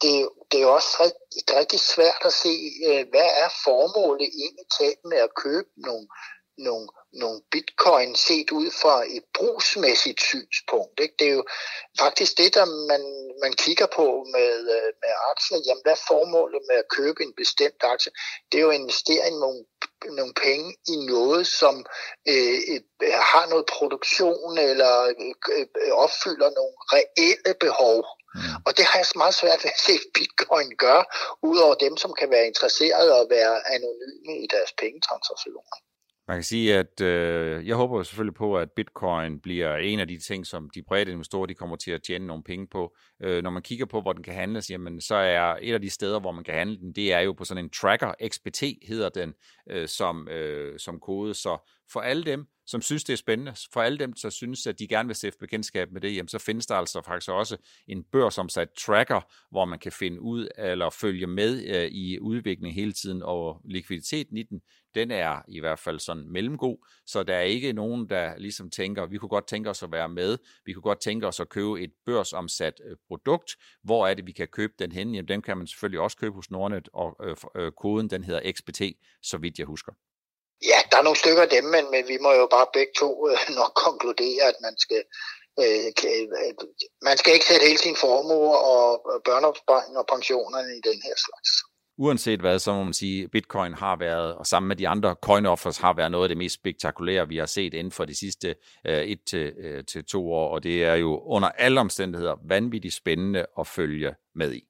det 0.02 0.10
er, 0.20 0.26
det 0.52 0.62
er 0.62 0.66
også 0.66 0.92
rigtig, 1.00 1.56
rigtig 1.60 1.80
svært 1.80 2.22
at 2.24 2.32
se, 2.32 2.54
øh, 2.88 3.02
hvad 3.10 3.30
er 3.44 3.50
formålet 3.64 4.28
egentlig 4.42 4.66
med 5.04 5.18
at 5.26 5.34
købe 5.44 5.68
nogle, 5.76 6.06
nogle 6.58 6.88
nogle 7.12 7.40
bitcoin 7.52 8.14
set 8.16 8.50
ud 8.50 8.70
fra 8.82 8.96
et 9.16 9.24
brugsmæssigt 9.36 10.20
synspunkt. 10.20 11.00
Ikke? 11.00 11.14
Det 11.18 11.28
er 11.28 11.36
jo 11.40 11.44
faktisk 11.98 12.38
det, 12.38 12.54
der 12.54 12.66
man, 12.90 13.02
man 13.42 13.52
kigger 13.64 13.88
på 13.98 14.06
med, 14.34 14.54
øh, 14.76 14.90
med 15.02 15.12
aktier. 15.32 15.58
Jamen, 15.66 15.82
hvad 15.84 15.92
er 15.92 16.06
formålet 16.12 16.62
med 16.68 16.76
at 16.82 16.90
købe 16.98 17.20
en 17.22 17.34
bestemt 17.42 17.82
aktie? 17.94 18.12
Det 18.48 18.58
er 18.58 18.62
jo 18.62 18.70
at 18.70 18.80
investere 18.82 19.24
i 19.28 19.34
nogle, 19.44 19.60
nogle 20.06 20.34
penge 20.34 20.76
i 20.88 20.96
noget, 20.96 21.46
som 21.46 21.86
øh, 22.28 22.58
har 23.32 23.46
noget 23.48 23.66
produktion 23.66 24.58
eller 24.58 24.92
øh, 25.54 25.92
opfylder 25.92 26.50
nogle 26.58 26.74
reelle 26.94 27.54
behov. 27.60 28.04
Mm. 28.34 28.40
Og 28.66 28.76
det 28.76 28.84
har 28.84 28.98
jeg 28.98 29.06
meget 29.16 29.34
svært 29.34 29.64
ved 29.64 29.70
at 29.74 29.80
se, 29.86 29.94
Bitcoin 30.14 30.70
gør, 30.84 31.00
udover 31.42 31.74
dem, 31.74 31.96
som 31.96 32.12
kan 32.18 32.30
være 32.30 32.46
interesserede 32.46 33.20
og 33.20 33.26
være 33.30 33.54
anonyme 33.74 34.34
i 34.44 34.46
deres 34.54 34.72
pengetransaktioner. 34.80 35.76
Man 36.28 36.36
kan 36.36 36.44
sige, 36.44 36.74
at 36.74 37.00
øh, 37.00 37.66
jeg 37.66 37.76
håber 37.76 38.02
selvfølgelig 38.02 38.34
på, 38.34 38.56
at 38.56 38.70
bitcoin 38.76 39.40
bliver 39.40 39.76
en 39.76 40.00
af 40.00 40.08
de 40.08 40.18
ting, 40.18 40.46
som 40.46 40.70
de 40.70 40.82
brede 40.82 41.12
investorer 41.12 41.46
de 41.46 41.54
kommer 41.54 41.76
til 41.76 41.90
at 41.90 42.02
tjene 42.02 42.26
nogle 42.26 42.42
penge 42.42 42.66
på. 42.66 42.96
Øh, 43.22 43.42
når 43.42 43.50
man 43.50 43.62
kigger 43.62 43.86
på, 43.86 44.00
hvor 44.00 44.12
den 44.12 44.22
kan 44.22 44.34
handles, 44.34 44.70
jamen, 44.70 45.00
så 45.00 45.14
er 45.14 45.56
et 45.60 45.74
af 45.74 45.80
de 45.80 45.90
steder, 45.90 46.20
hvor 46.20 46.32
man 46.32 46.44
kan 46.44 46.54
handle 46.54 46.76
den, 46.76 46.92
det 46.92 47.12
er 47.12 47.20
jo 47.20 47.32
på 47.32 47.44
sådan 47.44 47.64
en 47.64 47.70
tracker, 47.70 48.12
XPT 48.28 48.62
hedder 48.88 49.08
den, 49.08 49.34
øh, 49.70 49.88
som, 49.88 50.28
øh, 50.28 50.78
som 50.78 51.00
kode. 51.00 51.34
Så 51.34 51.70
for 51.92 52.00
alle 52.00 52.24
dem, 52.24 52.46
som 52.68 52.82
synes, 52.82 53.04
det 53.04 53.12
er 53.12 53.16
spændende, 53.16 53.54
for 53.72 53.82
alle 53.82 53.98
dem, 53.98 54.12
der 54.12 54.30
synes, 54.30 54.66
at 54.66 54.78
de 54.78 54.88
gerne 54.88 55.06
vil 55.06 55.16
stifte 55.16 55.38
bekendtskab 55.38 55.92
med 55.92 56.00
det, 56.00 56.16
jamen, 56.16 56.28
så 56.28 56.38
findes 56.38 56.66
der 56.66 56.74
altså 56.74 57.02
faktisk 57.02 57.30
også 57.30 57.56
en 57.86 58.04
børsomsat 58.12 58.68
tracker, 58.78 59.20
hvor 59.50 59.64
man 59.64 59.78
kan 59.78 59.92
finde 59.92 60.20
ud 60.20 60.48
eller 60.58 60.90
følge 60.90 61.26
med 61.26 61.64
øh, 61.76 61.90
i 61.90 62.20
udviklingen 62.20 62.74
hele 62.74 62.92
tiden, 62.92 63.22
og 63.22 63.60
likviditeten 63.64 64.36
i 64.36 64.42
den, 64.42 64.60
den 64.94 65.10
er 65.10 65.42
i 65.48 65.60
hvert 65.60 65.78
fald 65.78 65.98
sådan 65.98 66.28
mellemgod, 66.28 66.86
så 67.06 67.22
der 67.22 67.34
er 67.34 67.42
ikke 67.42 67.72
nogen, 67.72 68.10
der 68.10 68.38
ligesom 68.38 68.70
tænker, 68.70 69.06
vi 69.06 69.18
kunne 69.18 69.28
godt 69.28 69.46
tænke 69.46 69.70
os 69.70 69.82
at 69.82 69.92
være 69.92 70.08
med, 70.08 70.38
vi 70.64 70.72
kunne 70.72 70.82
godt 70.82 71.00
tænke 71.00 71.26
os 71.26 71.40
at 71.40 71.48
købe 71.48 71.80
et 71.80 71.92
børsomsat 72.06 72.80
øh, 72.84 72.96
produkt, 73.08 73.56
hvor 73.82 74.06
er 74.06 74.14
det, 74.14 74.26
vi 74.26 74.32
kan 74.32 74.48
købe 74.48 74.72
den 74.78 74.92
hen? 74.92 75.14
Jamen, 75.14 75.28
dem 75.28 75.42
kan 75.42 75.58
man 75.58 75.66
selvfølgelig 75.66 76.00
også 76.00 76.16
købe 76.16 76.34
hos 76.34 76.50
Nordnet, 76.50 76.88
og 76.92 77.16
øh, 77.24 77.36
øh, 77.56 77.72
koden 77.72 78.10
den 78.10 78.24
hedder 78.24 78.52
XBT, 78.52 78.82
så 79.22 79.38
vidt 79.38 79.58
jeg 79.58 79.66
husker. 79.66 79.92
Ja, 80.62 80.78
der 80.90 80.96
er 80.98 81.02
nogle 81.02 81.18
stykker 81.18 81.42
af 81.42 81.48
dem, 81.48 81.64
men, 81.64 81.84
men 81.90 82.08
vi 82.08 82.18
må 82.20 82.32
jo 82.32 82.46
bare 82.56 82.66
begge 82.72 82.92
to 82.98 83.28
øh, 83.28 83.38
nok 83.58 83.72
konkludere, 83.86 84.42
at 84.50 84.56
man 84.66 84.74
skal, 84.78 85.02
øh, 85.60 85.86
øh, 86.12 86.54
man 87.02 87.16
skal 87.18 87.34
ikke 87.34 87.46
sætte 87.46 87.66
hele 87.66 87.78
sin 87.78 87.96
formue 87.96 88.58
og 88.58 88.84
børneopsparing 89.24 89.98
og 89.98 90.06
pensionerne 90.14 90.70
i 90.78 90.80
den 90.88 90.98
her 91.06 91.16
slags. 91.26 91.50
uanset 91.98 92.40
hvad, 92.40 92.58
så 92.58 92.72
må 92.72 92.84
man 92.84 92.92
sige, 92.92 93.28
bitcoin 93.28 93.74
har 93.74 93.96
været, 93.96 94.34
og 94.34 94.46
sammen 94.46 94.68
med 94.68 94.76
de 94.76 94.88
andre 94.88 95.16
coin 95.22 95.46
offers, 95.46 95.78
har 95.78 95.92
været 95.92 96.10
noget 96.10 96.24
af 96.24 96.28
det 96.28 96.38
mest 96.38 96.54
spektakulære, 96.54 97.28
vi 97.28 97.36
har 97.36 97.46
set 97.46 97.74
inden 97.74 97.92
for 97.92 98.04
de 98.04 98.18
sidste 98.18 98.54
øh, 98.86 99.02
et 99.02 99.20
til, 99.26 99.52
øh, 99.58 99.84
til 99.84 100.04
to 100.04 100.32
år, 100.32 100.54
og 100.54 100.62
det 100.62 100.84
er 100.84 100.94
jo 100.94 101.20
under 101.20 101.48
alle 101.48 101.80
omstændigheder 101.80 102.36
vanvittigt 102.48 102.94
spændende 102.94 103.46
at 103.58 103.66
følge 103.66 104.14
med 104.34 104.52
i. 104.54 104.67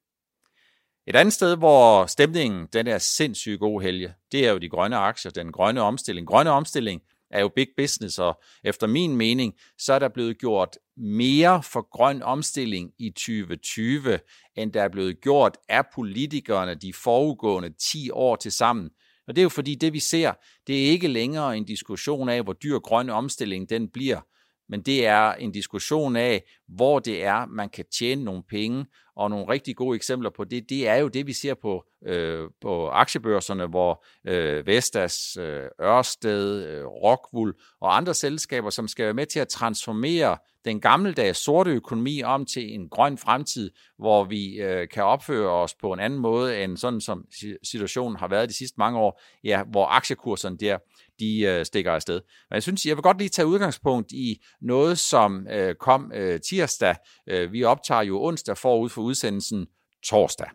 Et 1.09 1.15
andet 1.15 1.33
sted, 1.33 1.57
hvor 1.57 2.05
stemningen 2.05 2.67
den 2.73 2.87
er 2.87 2.97
sindssygt 2.97 3.59
god 3.59 3.81
helge, 3.81 4.13
det 4.31 4.47
er 4.47 4.51
jo 4.51 4.57
de 4.57 4.69
grønne 4.69 4.97
aktier, 4.97 5.31
den 5.31 5.51
grønne 5.51 5.81
omstilling. 5.81 6.27
Grønne 6.27 6.51
omstilling 6.51 7.01
er 7.31 7.39
jo 7.39 7.47
big 7.55 7.67
business, 7.77 8.19
og 8.19 8.41
efter 8.63 8.87
min 8.87 9.15
mening, 9.15 9.53
så 9.77 9.93
er 9.93 9.99
der 9.99 10.09
blevet 10.09 10.37
gjort 10.37 10.77
mere 10.97 11.63
for 11.63 11.89
grøn 11.97 12.23
omstilling 12.23 12.91
i 12.99 13.09
2020, 13.09 14.19
end 14.55 14.73
der 14.73 14.83
er 14.83 14.89
blevet 14.89 15.21
gjort 15.21 15.57
af 15.69 15.83
politikerne 15.95 16.75
de 16.75 16.93
forudgående 16.93 17.73
10 17.91 18.09
år 18.11 18.35
til 18.35 18.51
sammen. 18.51 18.89
Og 19.27 19.35
det 19.35 19.41
er 19.41 19.43
jo 19.43 19.49
fordi 19.49 19.75
det 19.75 19.93
vi 19.93 19.99
ser, 19.99 20.33
det 20.67 20.85
er 20.85 20.91
ikke 20.91 21.07
længere 21.07 21.57
en 21.57 21.65
diskussion 21.65 22.29
af, 22.29 22.43
hvor 22.43 22.53
dyr 22.53 22.79
grøn 22.79 23.09
omstilling 23.09 23.69
den 23.69 23.89
bliver, 23.93 24.21
men 24.69 24.81
det 24.81 25.05
er 25.05 25.31
en 25.31 25.51
diskussion 25.51 26.15
af, 26.15 26.43
hvor 26.67 26.99
det 26.99 27.23
er, 27.23 27.45
man 27.45 27.69
kan 27.69 27.85
tjene 27.99 28.23
nogle 28.23 28.43
penge, 28.49 28.85
og 29.19 29.29
nogle 29.29 29.49
rigtig 29.49 29.75
gode 29.75 29.95
eksempler 29.95 30.29
på 30.29 30.43
det, 30.43 30.69
det 30.69 30.87
er 30.87 30.95
jo 30.95 31.07
det, 31.07 31.27
vi 31.27 31.33
ser 31.33 31.53
på, 31.53 31.83
øh, 32.05 32.49
på 32.61 32.87
aktiebørserne, 32.87 33.65
hvor 33.65 34.05
øh, 34.27 34.67
Vestas, 34.67 35.37
øh, 35.37 35.63
Ørsted, 35.81 36.67
øh, 36.67 36.85
Rockwool 36.85 37.55
og 37.81 37.97
andre 37.97 38.13
selskaber, 38.13 38.69
som 38.69 38.87
skal 38.87 39.05
være 39.05 39.13
med 39.13 39.25
til 39.25 39.39
at 39.39 39.47
transformere 39.47 40.37
den 40.65 40.81
gammeldags 40.81 41.39
sorte 41.39 41.71
økonomi 41.71 42.21
om 42.23 42.45
til 42.45 42.73
en 42.73 42.89
grøn 42.89 43.17
fremtid, 43.17 43.71
hvor 43.97 44.23
vi 44.23 44.61
øh, 44.61 44.87
kan 44.87 45.03
opføre 45.03 45.51
os 45.51 45.75
på 45.75 45.93
en 45.93 45.99
anden 45.99 46.19
måde, 46.19 46.63
end 46.63 46.77
sådan 46.77 47.01
som 47.01 47.25
situationen 47.63 48.15
har 48.15 48.27
været 48.27 48.49
de 48.49 48.53
sidste 48.53 48.75
mange 48.77 48.99
år, 48.99 49.21
ja, 49.43 49.63
hvor 49.63 49.85
aktiekurserne 49.85 50.57
der, 50.57 50.77
de 51.19 51.41
øh, 51.41 51.65
stikker 51.65 51.91
afsted. 51.91 52.21
Men 52.49 52.55
jeg 52.55 52.63
synes, 52.63 52.85
jeg 52.85 52.95
vil 52.95 53.03
godt 53.03 53.17
lige 53.17 53.29
tage 53.29 53.45
udgangspunkt 53.45 54.11
i 54.11 54.41
noget, 54.61 54.99
som 54.99 55.47
øh, 55.47 55.75
kom 55.75 56.11
øh, 56.15 56.39
tirsdag. 56.41 56.95
Øh, 57.29 57.51
vi 57.51 57.63
optager 57.63 58.01
jo 58.01 58.23
onsdag 58.23 58.57
forud 58.57 58.89
for 58.89 59.01
udsendelsen 59.01 59.67
torsdag. 60.05 60.47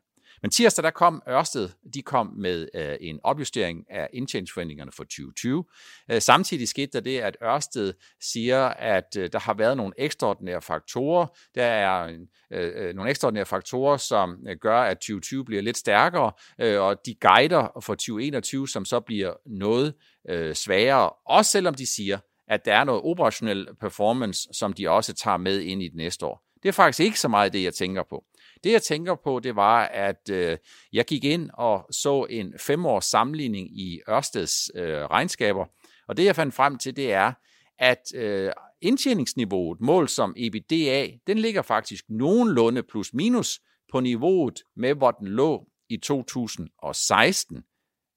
Men 0.44 0.50
tirsdag 0.50 0.82
der 0.82 0.90
kom 0.90 1.22
Ørsted, 1.28 1.68
de 1.94 2.02
kom 2.02 2.26
med 2.36 2.68
øh, 2.74 2.96
en 3.00 3.20
opjustering 3.22 3.84
af 3.90 4.08
indtjeningsforventningerne 4.12 4.92
for 4.92 5.04
2020. 5.04 5.64
Øh, 6.10 6.20
samtidig 6.20 6.68
skete 6.68 6.92
der 6.92 7.00
det, 7.00 7.20
at 7.20 7.36
Ørsted 7.42 7.92
siger, 8.20 8.64
at 8.68 9.16
øh, 9.18 9.32
der 9.32 9.38
har 9.38 9.54
været 9.54 9.76
nogle 9.76 9.92
ekstraordinære 9.98 10.62
faktorer. 10.62 11.26
Der 11.54 11.64
er 11.64 12.04
øh, 12.50 12.88
øh 12.88 12.94
nogle 12.94 13.10
ekstraordinære 13.10 13.46
faktorer, 13.46 13.96
som 13.96 14.46
øh, 14.48 14.56
gør, 14.60 14.80
at 14.80 14.98
2020 14.98 15.44
bliver 15.44 15.62
lidt 15.62 15.76
stærkere, 15.76 16.32
øh, 16.60 16.80
og 16.80 17.06
de 17.06 17.14
guider 17.14 17.80
for 17.82 17.94
2021, 17.94 18.68
som 18.68 18.84
så 18.84 19.00
bliver 19.00 19.32
noget 19.46 19.94
øh, 20.28 20.54
sværere, 20.54 21.10
også 21.26 21.50
selvom 21.50 21.74
de 21.74 21.86
siger, 21.94 22.18
at 22.48 22.64
der 22.64 22.74
er 22.74 22.84
noget 22.84 23.02
operationel 23.04 23.68
performance, 23.80 24.48
som 24.52 24.72
de 24.72 24.90
også 24.90 25.14
tager 25.14 25.36
med 25.36 25.60
ind 25.60 25.82
i 25.82 25.88
det 25.88 25.96
næste 25.96 26.26
år. 26.26 26.44
Det 26.62 26.68
er 26.68 26.72
faktisk 26.72 27.00
ikke 27.00 27.20
så 27.20 27.28
meget 27.28 27.52
det, 27.52 27.62
jeg 27.62 27.74
tænker 27.74 28.02
på. 28.10 28.24
Det, 28.64 28.72
jeg 28.72 28.82
tænker 28.82 29.14
på, 29.14 29.40
det 29.40 29.56
var, 29.56 29.84
at 29.84 30.30
øh, 30.30 30.58
jeg 30.92 31.04
gik 31.04 31.24
ind 31.24 31.50
og 31.54 31.86
så 31.90 32.26
en 32.30 32.54
femårs 32.60 33.04
sammenligning 33.04 33.78
i 33.78 34.00
Ørsteds 34.10 34.70
øh, 34.74 35.04
regnskaber, 35.04 35.64
og 36.08 36.16
det, 36.16 36.24
jeg 36.24 36.36
fandt 36.36 36.54
frem 36.54 36.78
til, 36.78 36.96
det 36.96 37.12
er, 37.12 37.32
at 37.78 38.14
øh, 38.14 38.52
indtjeningsniveauet, 38.80 39.80
mål 39.80 40.08
som 40.08 40.34
EBITDA, 40.36 41.08
den 41.26 41.38
ligger 41.38 41.62
faktisk 41.62 42.04
nogenlunde 42.08 42.82
plus 42.82 43.14
minus 43.14 43.60
på 43.92 44.00
niveauet 44.00 44.62
med, 44.76 44.94
hvor 44.94 45.10
den 45.10 45.28
lå 45.28 45.66
i 45.88 45.96
2016. 45.96 47.62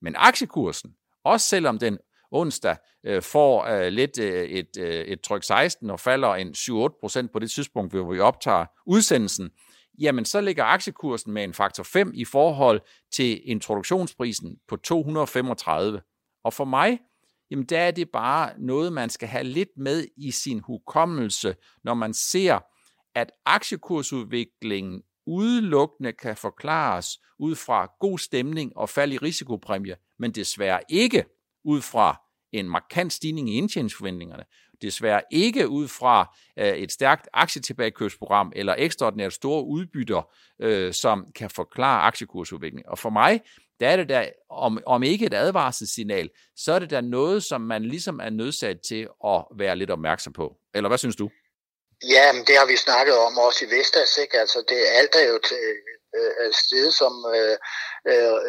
Men 0.01 0.16
aktiekursen, 0.18 0.92
også 1.24 1.48
selvom 1.48 1.80
den 1.80 1.98
onsdag 2.32 2.75
øh, 3.06 3.22
får 3.22 3.66
øh, 3.66 3.88
lidt 3.88 4.20
øh, 4.20 4.50
et, 4.50 4.77
øh, 4.80 5.06
et 5.06 5.22
tryk 5.22 5.44
16 5.44 5.89
og 5.89 6.00
falder 6.00 6.36
en 6.36 6.50
7-8 6.50 7.00
procent 7.00 7.32
på 7.32 7.39
det 7.39 7.51
tidspunkt, 7.51 7.94
hvor 7.94 8.13
vi 8.13 8.20
optager 8.20 8.66
udsendelsen, 8.86 9.50
jamen 9.98 10.25
så 10.25 10.42
ligger 10.42 10.63
aktiekursen 10.63 11.34
med 11.34 11.44
en 11.44 11.54
faktor 11.54 11.84
5 11.84 12.12
i 12.13 12.25
forhold 12.25 12.82
til 13.12 13.42
introduktionsprisen 13.50 14.58
på 14.68 14.75
235. 14.77 16.01
Og 16.44 16.54
for 16.54 16.66
mig, 16.66 17.00
jamen 17.51 17.66
der 17.66 17.80
er 17.80 17.92
det 17.92 18.10
bare 18.10 18.51
noget, 18.60 18.94
man 18.94 19.10
skal 19.10 19.27
have 19.27 19.44
lidt 19.44 19.77
med 19.77 20.06
i 20.18 20.32
sin 20.32 20.60
hukommelse, 20.60 21.56
når 21.84 21.94
man 21.94 22.13
ser, 22.13 22.60
at 23.16 23.32
aktiekursudviklingen 23.46 25.01
udelukkende 25.27 26.13
kan 26.13 26.38
forklares 26.38 27.20
ud 27.39 27.56
fra 27.56 27.92
god 28.00 28.20
stemning 28.20 28.77
og 28.77 28.89
fald 28.89 29.13
i 29.13 29.18
risikopræmie, 29.18 29.96
men 30.20 30.32
desværre 30.32 30.80
ikke 30.89 31.25
ud 31.66 31.82
fra 31.82 32.22
en 32.51 32.70
markant 32.70 33.13
stigning 33.13 33.50
i 33.50 33.54
indtjeningsforventningerne, 33.54 34.44
desværre 34.82 35.22
ikke 35.32 35.68
ud 35.68 35.88
fra 35.88 36.36
øh, 36.60 36.68
et 36.68 36.92
stærkt 36.92 37.30
aktietilbagekøbsprogram 37.34 38.52
eller 38.56 38.76
ekstraordinært 38.78 39.34
store 39.34 39.66
udbytter, 39.66 40.30
øh, 40.62 40.94
som 40.94 41.26
kan 41.36 41.50
forklare 41.50 42.02
aktiekursudviklingen. 42.02 42.90
Og 42.90 43.00
for 43.00 43.10
mig, 43.10 43.42
der 43.80 43.90
er 43.90 43.96
det 43.96 44.10
der, 44.10 44.30
om, 44.50 44.80
om 44.86 45.04
ikke 45.04 45.26
et 45.26 45.34
advarselssignal, 45.34 46.30
så 46.56 46.74
er 46.74 46.80
det 46.80 46.90
der 46.90 47.02
noget, 47.02 47.44
som 47.44 47.62
man 47.62 47.86
ligesom 47.86 48.20
er 48.20 48.30
nødsat 48.30 48.78
til 48.88 49.08
at 49.26 49.46
være 49.58 49.76
lidt 49.76 49.92
opmærksom 49.92 50.34
på. 50.34 50.56
Eller 50.76 50.88
hvad 50.90 50.98
synes 50.98 51.16
du? 51.16 51.30
Ja, 52.16 52.34
men 52.34 52.44
det 52.48 52.56
har 52.60 52.68
vi 52.74 52.78
snakket 52.78 53.16
om 53.26 53.38
også 53.38 53.66
i 53.66 53.70
Vestas, 53.76 54.18
ikke? 54.24 54.40
Altså, 54.40 54.60
det, 54.70 54.80
alt 55.00 55.16
er 55.16 55.28
jo 55.34 55.40
til, 55.50 55.64
øh, 56.16 56.54
sted 56.54 56.92
som 56.92 57.14
øh, 57.36 57.58
øh, 58.12 58.40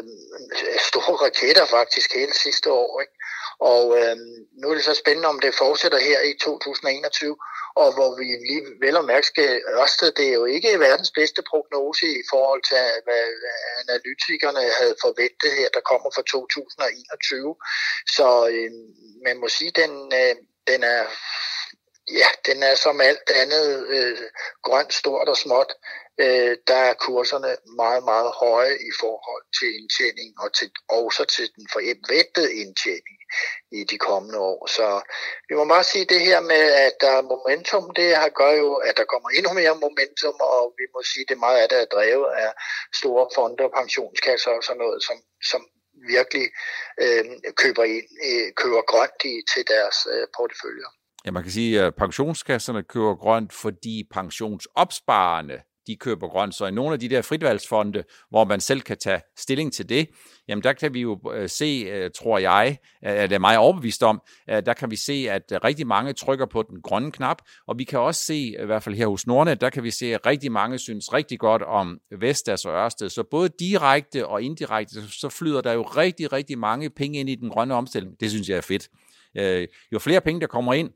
store 0.88 1.16
raketter 1.24 1.66
faktisk 1.66 2.14
hele 2.14 2.34
sidste 2.34 2.72
år. 2.72 3.00
Ikke? 3.00 3.12
Og 3.60 3.84
øh, 3.98 4.16
nu 4.60 4.70
er 4.70 4.74
det 4.74 4.84
så 4.84 4.94
spændende, 4.94 5.28
om 5.28 5.40
det 5.40 5.54
fortsætter 5.54 5.98
her 5.98 6.20
i 6.20 6.32
2021, 6.40 7.36
og 7.76 7.88
hvor 7.96 8.10
vi 8.18 8.24
lige 8.24 8.62
vel 8.84 8.96
og 8.96 9.04
mærke 9.04 9.26
skal 9.26 9.62
Ørsted, 9.68 10.12
det 10.12 10.28
er 10.28 10.34
jo 10.40 10.44
ikke 10.44 10.80
verdens 10.80 11.10
bedste 11.10 11.42
prognose 11.50 12.06
i 12.06 12.24
forhold 12.30 12.62
til, 12.70 12.76
hvad 13.06 13.26
analytikerne 13.82 14.64
havde 14.80 14.96
forventet 15.00 15.50
her, 15.58 15.68
der 15.74 15.88
kommer 15.90 16.10
for 16.14 16.22
2021. 16.22 17.56
Så 18.16 18.28
øh, 18.54 18.70
man 19.26 19.36
må 19.40 19.48
sige, 19.48 19.70
den, 19.70 19.92
øh, 20.20 20.34
den 20.66 20.82
er 20.82 21.04
Ja, 22.10 22.28
den 22.46 22.62
er 22.62 22.74
som 22.74 23.00
alt 23.00 23.30
andet 23.42 23.86
øh, 23.88 24.18
grønt, 24.62 24.94
stort 24.94 25.28
og 25.28 25.36
småt. 25.36 25.72
Øh, 26.24 26.52
der 26.70 26.80
er 26.90 26.94
kurserne 27.06 27.52
meget, 27.82 28.02
meget 28.12 28.30
høje 28.42 28.76
i 28.90 28.92
forhold 29.02 29.44
til 29.58 29.68
indtjening 29.80 30.30
og 30.42 30.48
til, 30.58 30.68
også 31.00 31.22
til 31.34 31.46
den 31.56 31.66
forventede 31.74 32.50
indtjening 32.62 33.18
i 33.78 33.80
de 33.90 33.98
kommende 34.08 34.38
år. 34.38 34.60
Så 34.76 34.86
vi 35.48 35.54
må 35.58 35.64
bare 35.74 35.84
sige 35.92 36.06
det 36.12 36.20
her 36.28 36.40
med, 36.52 36.64
at 36.86 36.94
der 37.02 37.12
er 37.18 37.30
momentum, 37.32 37.84
det 37.98 38.08
har 38.22 38.30
gør 38.40 38.52
jo, 38.62 38.70
at 38.88 38.94
der 39.00 39.06
kommer 39.12 39.28
endnu 39.38 39.52
mere 39.60 39.74
momentum, 39.84 40.36
og 40.56 40.64
vi 40.80 40.86
må 40.94 41.00
sige, 41.10 41.24
at 41.24 41.28
det 41.30 41.44
meget 41.46 41.58
af 41.62 41.68
det 41.68 41.78
er 41.80 41.92
drevet 41.94 42.30
af 42.44 42.50
store 43.00 43.24
fonde 43.34 43.62
og 43.66 43.72
pensionskasser 43.78 44.52
og 44.58 44.62
sådan 44.64 44.82
noget, 44.84 44.98
som, 45.08 45.16
som 45.50 45.62
virkelig 46.16 46.46
øh, 47.02 47.24
køber, 47.62 47.84
ind, 47.96 48.08
øh, 48.28 48.46
køber 48.60 48.82
grønt 48.90 49.20
i, 49.32 49.34
til 49.52 49.62
deres 49.74 49.98
øh, 50.12 50.26
porteføljer. 50.36 50.90
Ja, 51.24 51.30
man 51.30 51.42
kan 51.42 51.52
sige, 51.52 51.72
at 51.82 51.94
pensionskasserne 51.94 52.82
køber 52.94 53.14
grønt, 53.24 53.52
fordi 53.52 53.94
pensionsopsparerne 54.16 55.58
de 55.88 55.96
køber 55.96 56.28
grønt. 56.28 56.54
Så 56.54 56.66
i 56.66 56.70
nogle 56.70 56.92
af 56.92 57.00
de 57.00 57.08
der 57.08 57.22
fritvalgsfonde, 57.22 58.04
hvor 58.30 58.44
man 58.44 58.60
selv 58.60 58.80
kan 58.80 58.96
tage 58.98 59.20
stilling 59.36 59.72
til 59.72 59.88
det, 59.88 60.08
jamen 60.48 60.62
der 60.62 60.72
kan 60.72 60.94
vi 60.94 61.00
jo 61.00 61.20
øh, 61.34 61.48
se, 61.48 61.84
øh, 61.90 62.10
tror 62.18 62.38
jeg, 62.38 62.76
at 63.02 63.30
det 63.30 63.36
er 63.36 63.40
meget 63.40 63.58
overbevist 63.58 64.02
om, 64.02 64.22
der 64.48 64.72
kan 64.72 64.90
vi 64.90 64.96
se, 64.96 65.26
at 65.30 65.42
rigtig 65.64 65.86
mange 65.86 66.12
trykker 66.12 66.46
på 66.46 66.62
den 66.62 66.82
grønne 66.82 67.12
knap, 67.12 67.42
og 67.66 67.78
vi 67.78 67.84
kan 67.84 67.98
også 67.98 68.24
se, 68.24 68.36
i 68.36 68.64
hvert 68.66 68.82
fald 68.82 68.94
her 68.94 69.06
hos 69.06 69.26
Nordnet, 69.26 69.60
der 69.60 69.70
kan 69.70 69.82
vi 69.82 69.90
se, 69.90 70.14
at 70.14 70.26
rigtig 70.26 70.52
mange 70.52 70.78
synes 70.78 71.12
rigtig 71.12 71.38
godt 71.38 71.62
om 71.62 71.98
Vestas 72.20 72.64
og 72.64 72.72
Ørsted. 72.72 73.08
Så 73.08 73.22
både 73.30 73.48
direkte 73.58 74.26
og 74.26 74.42
indirekte, 74.42 75.10
så 75.10 75.28
flyder 75.28 75.60
der 75.60 75.72
jo 75.72 75.82
rigtig, 75.82 76.32
rigtig 76.32 76.58
mange 76.58 76.90
penge 76.90 77.20
ind 77.20 77.28
i 77.28 77.34
den 77.34 77.50
grønne 77.50 77.74
omstilling. 77.74 78.20
Det 78.20 78.30
synes 78.30 78.48
jeg 78.48 78.56
er 78.56 78.60
fedt. 78.60 78.88
Øh, 79.38 79.68
jo 79.92 79.98
flere 79.98 80.20
penge, 80.20 80.40
der 80.40 80.46
kommer 80.46 80.72
ind, 80.72 80.90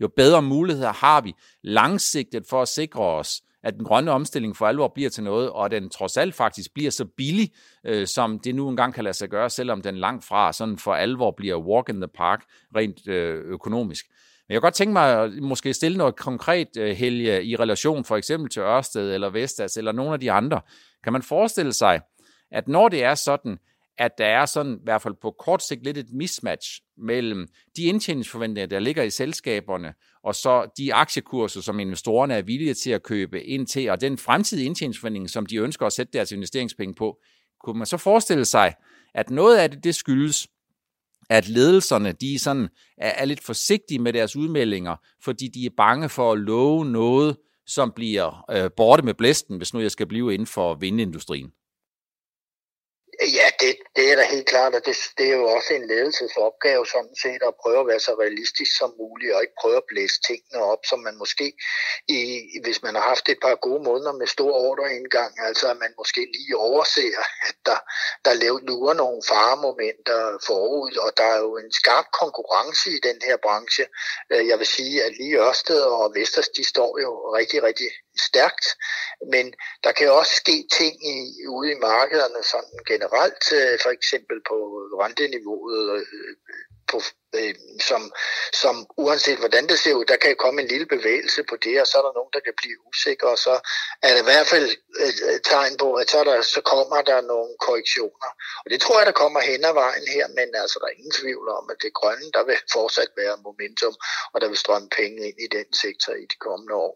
jo 0.00 0.08
bedre 0.16 0.42
muligheder 0.42 0.92
har 0.92 1.20
vi 1.20 1.32
langsigtet 1.62 2.42
for 2.50 2.62
at 2.62 2.68
sikre 2.68 3.02
os, 3.02 3.42
at 3.62 3.74
den 3.74 3.84
grønne 3.84 4.10
omstilling 4.10 4.56
for 4.56 4.66
alvor 4.66 4.92
bliver 4.94 5.10
til 5.10 5.24
noget, 5.24 5.50
og 5.50 5.64
at 5.64 5.70
den 5.70 5.90
trods 5.90 6.16
alt 6.16 6.34
faktisk 6.34 6.74
bliver 6.74 6.90
så 6.90 7.04
billig, 7.16 7.50
øh, 7.86 8.06
som 8.06 8.38
det 8.38 8.54
nu 8.54 8.68
engang 8.68 8.94
kan 8.94 9.04
lade 9.04 9.14
sig 9.14 9.28
gøre, 9.28 9.50
selvom 9.50 9.82
den 9.82 9.96
langt 9.96 10.24
fra 10.24 10.52
sådan 10.52 10.78
for 10.78 10.94
alvor 10.94 11.34
bliver 11.36 11.56
walk 11.56 11.88
in 11.88 12.00
the 12.00 12.08
park 12.08 12.44
rent 12.76 13.08
øh, 13.08 13.44
økonomisk. 13.44 14.06
Men 14.48 14.52
jeg 14.52 14.60
kan 14.60 14.66
godt 14.66 14.74
tænke 14.74 14.92
mig 14.92 15.22
at 15.22 15.42
måske 15.42 15.74
stille 15.74 15.98
noget 15.98 16.16
konkret, 16.16 16.68
øh, 16.78 16.96
Helge, 16.96 17.44
i 17.44 17.56
relation 17.56 18.04
for 18.04 18.16
eksempel 18.16 18.50
til 18.50 18.60
Ørsted 18.60 19.14
eller 19.14 19.30
Vestas 19.30 19.76
eller 19.76 19.92
nogle 19.92 20.12
af 20.12 20.20
de 20.20 20.32
andre. 20.32 20.60
Kan 21.04 21.12
man 21.12 21.22
forestille 21.22 21.72
sig, 21.72 22.00
at 22.50 22.68
når 22.68 22.88
det 22.88 23.04
er 23.04 23.14
sådan, 23.14 23.58
at 23.98 24.18
der 24.18 24.26
er 24.26 24.46
sådan, 24.46 24.74
i 24.74 24.84
hvert 24.84 25.02
fald 25.02 25.14
på 25.22 25.30
kort 25.30 25.62
sigt, 25.62 25.84
lidt 25.84 25.98
et 25.98 26.12
mismatch 26.12 26.80
mellem 26.96 27.48
de 27.76 27.82
indtjeningsforventninger, 27.82 28.66
der 28.66 28.78
ligger 28.78 29.02
i 29.02 29.10
selskaberne, 29.10 29.94
og 30.24 30.34
så 30.34 30.70
de 30.78 30.94
aktiekurser, 30.94 31.60
som 31.60 31.80
investorerne 31.80 32.34
er 32.34 32.42
villige 32.42 32.74
til 32.74 32.90
at 32.90 33.02
købe 33.02 33.44
ind 33.44 33.66
til, 33.66 33.90
og 33.90 34.00
den 34.00 34.18
fremtidige 34.18 34.66
indtjeningsforventning, 34.66 35.30
som 35.30 35.46
de 35.46 35.56
ønsker 35.56 35.86
at 35.86 35.92
sætte 35.92 36.12
deres 36.12 36.32
investeringspenge 36.32 36.94
på, 36.94 37.18
kunne 37.64 37.78
man 37.78 37.86
så 37.86 37.96
forestille 37.96 38.44
sig, 38.44 38.74
at 39.14 39.30
noget 39.30 39.58
af 39.58 39.70
det, 39.70 39.84
det 39.84 39.94
skyldes, 39.94 40.48
at 41.30 41.48
ledelserne 41.48 42.12
de 42.12 42.38
sådan 42.38 42.68
er, 42.98 43.10
er 43.10 43.24
lidt 43.24 43.44
forsigtige 43.44 43.98
med 43.98 44.12
deres 44.12 44.36
udmeldinger, 44.36 44.96
fordi 45.24 45.48
de 45.48 45.66
er 45.66 45.70
bange 45.76 46.08
for 46.08 46.32
at 46.32 46.38
love 46.38 46.84
noget, 46.84 47.36
som 47.66 47.92
bliver 47.96 48.44
øh, 48.50 48.70
borte 48.76 49.02
med 49.02 49.14
blæsten, 49.14 49.56
hvis 49.56 49.74
nu 49.74 49.80
jeg 49.80 49.90
skal 49.90 50.06
blive 50.06 50.34
inden 50.34 50.46
for 50.46 50.74
vindindustrien. 50.74 51.52
Det, 53.60 53.76
det 53.96 54.12
er 54.12 54.16
da 54.16 54.24
helt 54.24 54.48
klart, 54.48 54.74
og 54.74 54.82
det, 54.86 54.96
det 55.18 55.26
er 55.30 55.36
jo 55.36 55.46
også 55.56 55.74
en 55.74 55.86
ledelsesopgave 55.86 56.86
sådan 56.86 57.16
set 57.22 57.42
at 57.48 57.54
prøve 57.62 57.80
at 57.80 57.86
være 57.86 58.00
så 58.00 58.12
realistisk 58.22 58.72
som 58.78 58.94
muligt, 58.98 59.34
og 59.34 59.42
ikke 59.42 59.60
prøve 59.62 59.76
at 59.76 59.88
blæse 59.88 60.20
tingene 60.28 60.64
op, 60.72 60.82
som 60.90 60.98
man 61.00 61.16
måske, 61.22 61.52
i, 62.08 62.20
hvis 62.64 62.82
man 62.82 62.94
har 62.94 63.02
haft 63.02 63.28
et 63.28 63.38
par 63.42 63.54
gode 63.54 63.82
måneder 63.82 64.12
med 64.12 64.26
stor 64.26 64.52
ordreindgang, 64.52 65.32
altså 65.48 65.70
at 65.70 65.78
man 65.84 65.92
måske 66.00 66.20
lige 66.36 66.56
overser, 66.56 67.22
at 67.48 67.56
der, 67.66 67.78
der 68.24 68.32
lavet 68.42 68.62
lurer 68.62 68.94
nogle 68.94 69.22
faremomenter 69.28 70.20
forud, 70.46 70.92
og 71.04 71.10
der 71.16 71.28
er 71.34 71.38
jo 71.38 71.56
en 71.56 71.72
skarp 71.72 72.06
konkurrence 72.20 72.90
i 72.90 73.00
den 73.08 73.18
her 73.26 73.36
branche. 73.46 73.84
Øh, 74.32 74.48
jeg 74.50 74.58
vil 74.58 74.66
sige, 74.66 75.04
at 75.04 75.12
lige 75.20 75.40
Ørsted 75.46 75.80
og 75.80 76.14
Vesters, 76.16 76.48
de 76.48 76.64
står 76.64 76.92
jo 77.04 77.10
rigtig, 77.38 77.62
rigtig 77.62 77.88
stærkt, 78.20 78.66
men 79.32 79.54
der 79.84 79.92
kan 79.92 80.10
også 80.10 80.34
ske 80.34 80.66
ting 80.78 80.94
i, 81.14 81.16
ude 81.48 81.72
i 81.72 81.80
markederne 81.88 82.42
sådan 82.52 82.78
generelt, 82.86 83.44
øh, 83.52 83.78
for 83.82 83.90
eksempel 83.90 84.36
på 84.48 84.56
renteniveauet, 85.02 85.84
øh, 85.96 86.36
på 86.90 87.00
øh, 87.34 87.54
som, 87.80 88.12
som 88.52 88.86
uanset 88.96 89.38
hvordan 89.38 89.66
det 89.68 89.78
ser 89.78 89.94
ud, 89.94 90.04
der 90.04 90.16
kan 90.16 90.36
komme 90.36 90.62
en 90.62 90.68
lille 90.68 90.86
bevægelse 90.86 91.42
på 91.42 91.56
det, 91.56 91.80
og 91.80 91.86
så 91.86 91.98
er 91.98 92.02
der 92.02 92.18
nogen, 92.18 92.32
der 92.32 92.40
kan 92.40 92.54
blive 92.56 92.78
usikre, 92.88 93.28
og 93.28 93.38
så 93.38 93.54
er 94.02 94.10
det 94.14 94.20
i 94.20 94.28
hvert 94.30 94.46
fald 94.46 94.68
et 95.34 95.42
tegn 95.44 95.76
på, 95.76 95.94
at 95.94 96.10
så, 96.10 96.24
der, 96.24 96.42
så 96.42 96.60
kommer 96.60 97.02
der 97.02 97.20
nogle 97.20 97.52
korrektioner. 97.66 98.30
Og 98.64 98.70
det 98.70 98.80
tror 98.80 98.98
jeg, 98.98 99.06
der 99.06 99.20
kommer 99.22 99.40
hen 99.40 99.64
ad 99.64 99.74
vejen 99.74 100.06
her, 100.16 100.28
men 100.28 100.48
altså, 100.62 100.76
der 100.80 100.86
er 100.86 100.98
ingen 100.98 101.16
tvivl 101.20 101.48
om, 101.48 101.64
at 101.72 101.76
det 101.82 101.94
grønne, 101.94 102.30
der 102.36 102.44
vil 102.44 102.58
fortsat 102.72 103.10
være 103.16 103.42
momentum, 103.46 103.94
og 104.32 104.40
der 104.40 104.48
vil 104.48 104.58
strømme 104.64 104.88
penge 105.00 105.18
ind 105.28 105.38
i 105.46 105.48
den 105.56 105.68
sektor 105.82 106.12
i 106.12 106.26
de 106.32 106.38
kommende 106.46 106.74
år. 106.74 106.92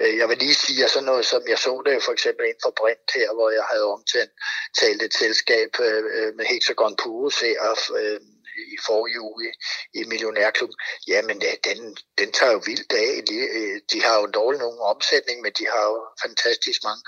Øh, 0.00 0.16
jeg 0.20 0.28
vil 0.28 0.38
lige 0.38 0.54
sige, 0.54 0.84
at 0.84 0.90
sådan 0.90 1.10
noget 1.12 1.26
som 1.26 1.42
jeg 1.48 1.58
så 1.58 1.82
det 1.86 2.04
for 2.04 2.12
eksempel 2.12 2.44
inden 2.46 2.64
for 2.64 2.74
Brint 2.80 3.10
her, 3.14 3.28
hvor 3.34 3.50
jeg 3.50 3.64
havde 3.72 3.86
omtalt 3.96 5.02
et 5.02 5.14
selskab 5.14 5.70
med 6.38 6.44
Hexagon 6.44 6.96
Purus 6.96 7.40
her, 7.40 7.60
i 8.74 8.76
forrige 8.86 9.20
uge 9.20 9.52
i 9.98 10.00
Millionærklubben, 10.10 10.76
jamen 11.12 11.38
øh, 11.48 11.56
den, 11.68 11.78
den 12.20 12.28
tager 12.36 12.52
jo 12.52 12.60
vildt 12.70 12.92
af. 13.06 13.12
De, 13.30 13.38
øh, 13.58 13.76
de 13.92 13.98
har 14.06 14.14
jo 14.20 14.26
dårlig 14.26 14.58
nogen 14.60 14.80
omsætning, 14.92 15.36
men 15.44 15.52
de 15.58 15.64
har 15.72 15.84
jo 15.92 15.98
fantastisk 16.24 16.80
mange 16.88 17.02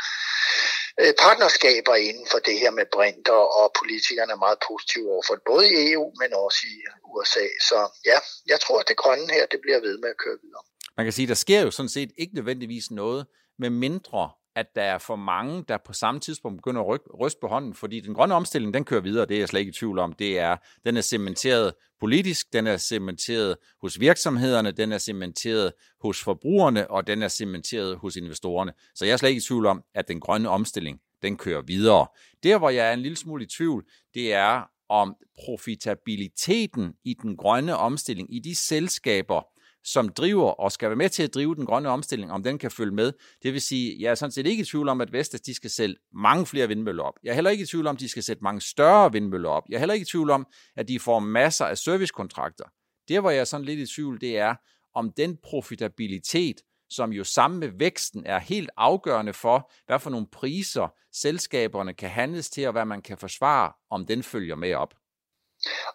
øh, 1.00 1.12
partnerskaber 1.24 1.94
inden 2.08 2.26
for 2.32 2.38
det 2.38 2.56
her 2.62 2.70
med 2.78 2.86
brint, 2.94 3.28
og, 3.38 3.44
og 3.60 3.66
politikerne 3.80 4.32
er 4.32 4.44
meget 4.46 4.58
positive 4.68 5.06
overfor 5.14 5.34
det, 5.34 5.44
både 5.52 5.64
i 5.72 5.74
EU, 5.92 6.06
men 6.20 6.30
også 6.44 6.60
i 6.72 6.74
USA. 7.12 7.46
Så 7.68 7.78
ja, 8.10 8.18
jeg 8.52 8.58
tror, 8.64 8.78
at 8.80 8.88
det 8.88 8.96
grønne 9.02 9.28
her, 9.36 9.44
det 9.52 9.60
bliver 9.64 9.80
ved 9.86 9.94
med 10.02 10.10
at 10.14 10.18
køre 10.24 10.38
videre. 10.44 10.64
Man 10.96 11.06
kan 11.06 11.12
sige, 11.12 11.28
der 11.32 11.40
sker 11.44 11.60
jo 11.66 11.70
sådan 11.70 11.94
set 11.96 12.10
ikke 12.22 12.34
nødvendigvis 12.34 12.90
noget, 12.90 13.26
med 13.58 13.70
mindre 13.70 14.30
at 14.56 14.66
der 14.74 14.82
er 14.82 14.98
for 14.98 15.16
mange, 15.16 15.64
der 15.68 15.78
på 15.86 15.92
samme 15.92 16.20
tidspunkt 16.20 16.56
begynder 16.58 16.80
at 16.80 17.00
ryste 17.20 17.38
på 17.40 17.46
hånden, 17.46 17.74
fordi 17.74 18.00
den 18.00 18.14
grønne 18.14 18.34
omstilling, 18.34 18.74
den 18.74 18.84
kører 18.84 19.00
videre, 19.00 19.26
det 19.26 19.34
er 19.34 19.38
jeg 19.38 19.48
slet 19.48 19.60
ikke 19.60 19.70
i 19.70 19.72
tvivl 19.72 19.98
om. 19.98 20.12
Det 20.12 20.38
er, 20.38 20.56
den 20.84 20.96
er 20.96 21.00
cementeret 21.00 21.74
politisk, 22.00 22.52
den 22.52 22.66
er 22.66 22.76
cementeret 22.76 23.56
hos 23.80 24.00
virksomhederne, 24.00 24.72
den 24.72 24.92
er 24.92 24.98
cementeret 24.98 25.72
hos 26.02 26.22
forbrugerne, 26.22 26.90
og 26.90 27.06
den 27.06 27.22
er 27.22 27.28
cementeret 27.28 27.98
hos 27.98 28.16
investorerne. 28.16 28.72
Så 28.94 29.04
jeg 29.04 29.12
er 29.12 29.16
slet 29.16 29.28
ikke 29.28 29.38
i 29.38 29.42
tvivl 29.48 29.66
om, 29.66 29.82
at 29.94 30.08
den 30.08 30.20
grønne 30.20 30.48
omstilling, 30.48 31.00
den 31.22 31.36
kører 31.36 31.62
videre. 31.62 32.06
Der, 32.42 32.58
hvor 32.58 32.70
jeg 32.70 32.88
er 32.88 32.92
en 32.92 33.02
lille 33.02 33.16
smule 33.16 33.44
i 33.44 33.46
tvivl, 33.46 33.84
det 34.14 34.34
er 34.34 34.62
om 34.88 35.16
profitabiliteten 35.44 36.94
i 37.04 37.14
den 37.22 37.36
grønne 37.36 37.76
omstilling 37.76 38.34
i 38.34 38.38
de 38.38 38.54
selskaber, 38.54 39.42
som 39.92 40.08
driver 40.08 40.50
og 40.50 40.72
skal 40.72 40.88
være 40.88 40.96
med 40.96 41.08
til 41.08 41.22
at 41.22 41.34
drive 41.34 41.54
den 41.54 41.66
grønne 41.66 41.88
omstilling, 41.88 42.32
om 42.32 42.42
den 42.42 42.58
kan 42.58 42.70
følge 42.70 42.94
med. 42.94 43.12
Det 43.42 43.52
vil 43.52 43.60
sige, 43.60 43.96
jeg 44.00 44.10
er 44.10 44.14
sådan 44.14 44.32
set 44.32 44.46
ikke 44.46 44.60
i 44.60 44.64
tvivl 44.64 44.88
om, 44.88 45.00
at 45.00 45.12
Vestas 45.12 45.40
de 45.40 45.54
skal 45.54 45.70
sælge 45.70 45.96
mange 46.14 46.46
flere 46.46 46.68
vindmøller 46.68 47.02
op. 47.02 47.14
Jeg 47.22 47.30
er 47.30 47.34
heller 47.34 47.50
ikke 47.50 47.62
i 47.62 47.66
tvivl 47.66 47.86
om, 47.86 47.96
at 47.96 48.00
de 48.00 48.08
skal 48.08 48.22
sætte 48.22 48.42
mange 48.42 48.60
større 48.60 49.12
vindmøller 49.12 49.48
op. 49.48 49.62
Jeg 49.68 49.74
er 49.74 49.78
heller 49.78 49.94
ikke 49.94 50.04
i 50.04 50.10
tvivl 50.12 50.30
om, 50.30 50.46
at 50.76 50.88
de 50.88 51.00
får 51.00 51.18
masser 51.18 51.64
af 51.64 51.78
servicekontrakter. 51.78 52.64
Det, 53.08 53.20
hvor 53.20 53.30
jeg 53.30 53.40
er 53.40 53.44
sådan 53.44 53.66
lidt 53.66 53.80
i 53.80 53.94
tvivl, 53.94 54.20
det 54.20 54.38
er, 54.38 54.54
om 54.94 55.12
den 55.16 55.36
profitabilitet, 55.42 56.56
som 56.90 57.12
jo 57.12 57.24
sammen 57.24 57.60
med 57.60 57.68
væksten 57.78 58.26
er 58.26 58.38
helt 58.38 58.70
afgørende 58.76 59.32
for, 59.32 59.70
hvad 59.86 59.98
for 59.98 60.10
nogle 60.10 60.26
priser 60.32 60.88
selskaberne 61.12 61.94
kan 61.94 62.08
handles 62.08 62.50
til, 62.50 62.66
og 62.66 62.72
hvad 62.72 62.84
man 62.84 63.02
kan 63.02 63.18
forsvare, 63.18 63.72
om 63.90 64.06
den 64.06 64.22
følger 64.22 64.56
med 64.56 64.74
op. 64.74 64.94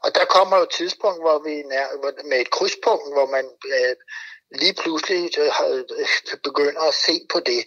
Og 0.03 0.15
der 0.15 0.25
kommer 0.25 0.57
jo 0.57 0.63
et 0.63 0.69
tidspunkt, 0.69 1.21
hvor 1.21 1.39
vi 1.47 1.53
nær, 1.63 1.87
med 2.29 2.39
et 2.41 2.51
krydspunkt, 2.51 3.13
hvor 3.13 3.25
man 3.25 3.45
øh, 3.75 3.95
lige 4.61 4.75
pludselig 4.81 5.39
øh, 5.39 5.51
begynder 6.43 6.81
at 6.81 6.93
se 6.93 7.15
på 7.33 7.39
det. 7.39 7.63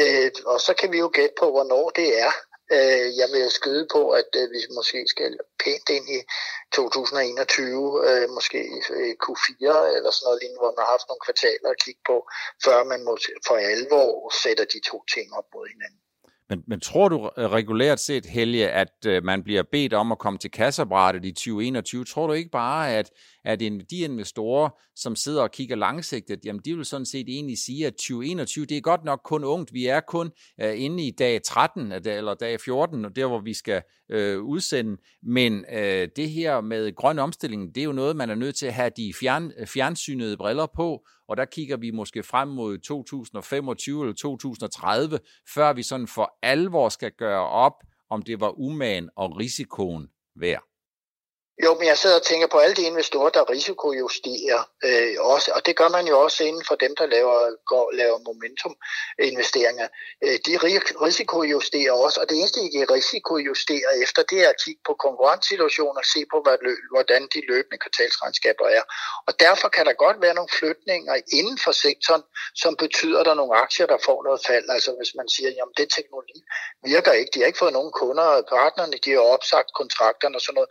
Øh, 0.00 0.30
og 0.46 0.60
så 0.60 0.74
kan 0.74 0.92
vi 0.92 0.98
jo 0.98 1.10
gætte 1.12 1.34
på, 1.38 1.50
hvornår 1.50 1.90
det 1.90 2.20
er. 2.20 2.32
Øh, 2.72 3.08
jeg 3.20 3.28
vil 3.32 3.50
skyde 3.50 3.86
på, 3.92 4.10
at 4.10 4.30
øh, 4.40 4.50
vi 4.50 4.60
måske 4.78 4.98
skal 5.14 5.32
pænt 5.64 5.88
ind 5.96 6.06
i 6.18 6.20
2021, 6.72 8.08
øh, 8.08 8.30
måske 8.36 8.58
i 9.10 9.12
Q4 9.24 9.52
eller 9.96 10.10
sådan 10.10 10.24
noget 10.26 10.40
lignende, 10.40 10.60
hvor 10.62 10.74
man 10.76 10.84
har 10.84 10.92
haft 10.94 11.08
nogle 11.08 11.24
kvartaler 11.26 11.68
at 11.70 11.82
kigge 11.84 12.02
på, 12.10 12.16
før 12.64 12.78
man 12.90 13.00
for 13.46 13.56
alvor 13.56 14.10
sætter 14.42 14.66
de 14.74 14.80
to 14.90 14.98
ting 15.14 15.26
op 15.38 15.48
mod 15.54 15.66
hinanden. 15.72 16.05
Men, 16.48 16.62
men 16.66 16.80
tror 16.80 17.08
du 17.08 17.30
øh, 17.38 17.50
regulært 17.50 18.00
set, 18.00 18.26
Helge, 18.26 18.70
at 18.70 19.06
øh, 19.06 19.24
man 19.24 19.42
bliver 19.42 19.62
bedt 19.72 19.92
om 19.92 20.12
at 20.12 20.18
komme 20.18 20.38
til 20.38 20.50
kassabrættet 20.50 21.24
i 21.24 21.32
2021? 21.32 22.04
Tror 22.04 22.26
du 22.26 22.32
ikke 22.32 22.50
bare, 22.50 22.94
at, 22.94 23.10
at 23.46 23.60
de 23.60 23.96
investorer, 23.96 24.68
som 24.96 25.16
sidder 25.16 25.42
og 25.42 25.50
kigger 25.50 25.76
langsigtet, 25.76 26.40
jamen 26.44 26.60
de 26.64 26.76
vil 26.76 26.84
sådan 26.84 27.06
set 27.06 27.28
egentlig 27.28 27.58
sige, 27.58 27.86
at 27.86 27.92
2021, 27.92 28.66
det 28.66 28.76
er 28.76 28.80
godt 28.80 29.04
nok 29.04 29.20
kun 29.24 29.44
ungt. 29.44 29.72
Vi 29.72 29.86
er 29.86 30.00
kun 30.00 30.30
uh, 30.64 30.80
inde 30.80 31.06
i 31.06 31.10
dag 31.10 31.42
13 31.42 31.92
eller 31.92 32.34
dag 32.34 32.60
14, 32.60 33.04
og 33.04 33.16
der 33.16 33.26
hvor 33.26 33.40
vi 33.40 33.54
skal 33.54 33.82
uh, 34.14 34.44
udsende. 34.44 34.96
Men 35.22 35.64
uh, 35.72 36.08
det 36.16 36.30
her 36.30 36.60
med 36.60 36.94
grøn 36.96 37.18
omstilling, 37.18 37.74
det 37.74 37.80
er 37.80 37.84
jo 37.84 37.92
noget, 37.92 38.16
man 38.16 38.30
er 38.30 38.34
nødt 38.34 38.56
til 38.56 38.66
at 38.66 38.74
have 38.74 38.90
de 38.96 39.14
fjern, 39.20 39.52
fjernsynede 39.66 40.36
briller 40.36 40.66
på, 40.76 41.06
og 41.28 41.36
der 41.36 41.44
kigger 41.44 41.76
vi 41.76 41.90
måske 41.90 42.22
frem 42.22 42.48
mod 42.48 42.78
2025 42.78 44.02
eller 44.02 44.14
2030, 44.14 45.18
før 45.54 45.72
vi 45.72 45.82
sådan 45.82 46.06
for 46.06 46.38
alvor 46.42 46.88
skal 46.88 47.12
gøre 47.18 47.48
op, 47.48 47.72
om 48.10 48.22
det 48.22 48.40
var 48.40 48.58
umagen 48.58 49.08
og 49.16 49.36
risikoen 49.38 50.08
værd. 50.40 50.65
Jo, 51.64 51.74
men 51.74 51.86
jeg 51.88 51.98
sidder 51.98 52.16
og 52.16 52.22
tænker 52.22 52.46
på 52.46 52.58
alle 52.58 52.76
de 52.76 52.82
investorer, 52.82 53.30
der 53.30 53.50
risikojusterer 53.50 54.60
øh, 54.84 55.14
også, 55.20 55.52
og 55.54 55.66
det 55.66 55.76
gør 55.76 55.88
man 55.88 56.06
jo 56.06 56.20
også 56.20 56.44
inden 56.44 56.64
for 56.68 56.74
dem, 56.74 56.96
der 56.96 57.06
laver, 57.06 57.36
går, 57.72 57.86
laver 58.00 58.18
momentum-investeringer. 58.28 59.88
Øh, 60.24 60.38
de 60.46 60.52
risikojusterer 61.06 61.92
også, 61.92 62.20
og 62.20 62.26
det 62.28 62.36
eneste, 62.38 62.60
de 62.60 62.70
kan 62.78 62.96
efter, 64.04 64.22
det 64.30 64.38
er 64.44 64.48
at 64.48 64.60
kigge 64.64 64.80
på 64.86 64.94
konkurrencesituationer 65.06 66.00
og 66.04 66.08
se 66.14 66.20
på, 66.32 66.38
hvad, 66.44 66.56
hvordan 66.94 67.22
de 67.34 67.40
løbende 67.50 67.78
kvartalsregnskaber 67.82 68.66
er. 68.78 68.82
Og 69.28 69.32
derfor 69.40 69.68
kan 69.68 69.86
der 69.86 69.92
godt 70.04 70.18
være 70.24 70.34
nogle 70.34 70.54
flytninger 70.58 71.14
inden 71.38 71.58
for 71.64 71.72
sektoren, 71.72 72.22
som 72.62 72.72
betyder, 72.76 73.18
at 73.20 73.26
der 73.26 73.32
er 73.32 73.40
nogle 73.42 73.56
aktier, 73.64 73.86
der 73.86 73.98
får 74.08 74.18
noget 74.22 74.40
fald. 74.46 74.66
Altså 74.76 74.90
hvis 74.98 75.12
man 75.20 75.28
siger, 75.28 75.48
at 75.48 75.76
det 75.76 75.88
teknologi 75.96 76.38
virker 76.92 77.12
ikke, 77.12 77.30
de 77.34 77.38
har 77.40 77.46
ikke 77.46 77.62
fået 77.64 77.78
nogen 77.78 77.92
kunder, 77.92 78.42
partnerne, 78.56 78.96
de 79.04 79.10
har 79.10 79.24
opsagt 79.36 79.70
kontrakterne 79.80 80.36
og 80.36 80.40
sådan 80.40 80.54
noget. 80.58 80.70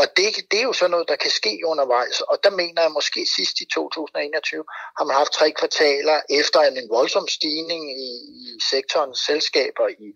Og 0.00 0.06
det 0.16 0.25
det, 0.26 0.50
det 0.50 0.58
er 0.58 0.62
jo 0.62 0.72
sådan 0.72 0.90
noget, 0.90 1.08
der 1.08 1.16
kan 1.16 1.30
ske 1.30 1.60
undervejs, 1.64 2.20
og 2.20 2.36
der 2.44 2.50
mener 2.50 2.82
jeg 2.82 2.92
måske 2.92 3.26
sidst 3.36 3.60
i 3.60 3.66
2021 3.74 4.64
har 4.98 5.04
man 5.04 5.16
haft 5.16 5.32
tre 5.32 5.50
kvartaler 5.50 6.20
efter 6.30 6.60
en 6.60 6.88
voldsom 6.90 7.28
stigning 7.28 7.82
i, 8.08 8.10
i 8.44 8.46
sektorens 8.70 9.18
selskaber 9.26 9.88
i 9.88 10.08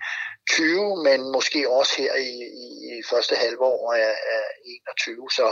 20, 0.51 1.03
men 1.07 1.33
måske 1.33 1.71
også 1.71 1.95
her 2.03 2.15
i, 2.15 2.33
i, 2.65 2.67
i 2.99 3.03
første 3.11 3.35
halvår 3.35 3.93
af, 3.93 4.15
af 4.37 4.45
21. 5.07 5.31
Så 5.31 5.47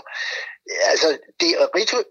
altså, 0.93 1.09
det, 1.41 1.51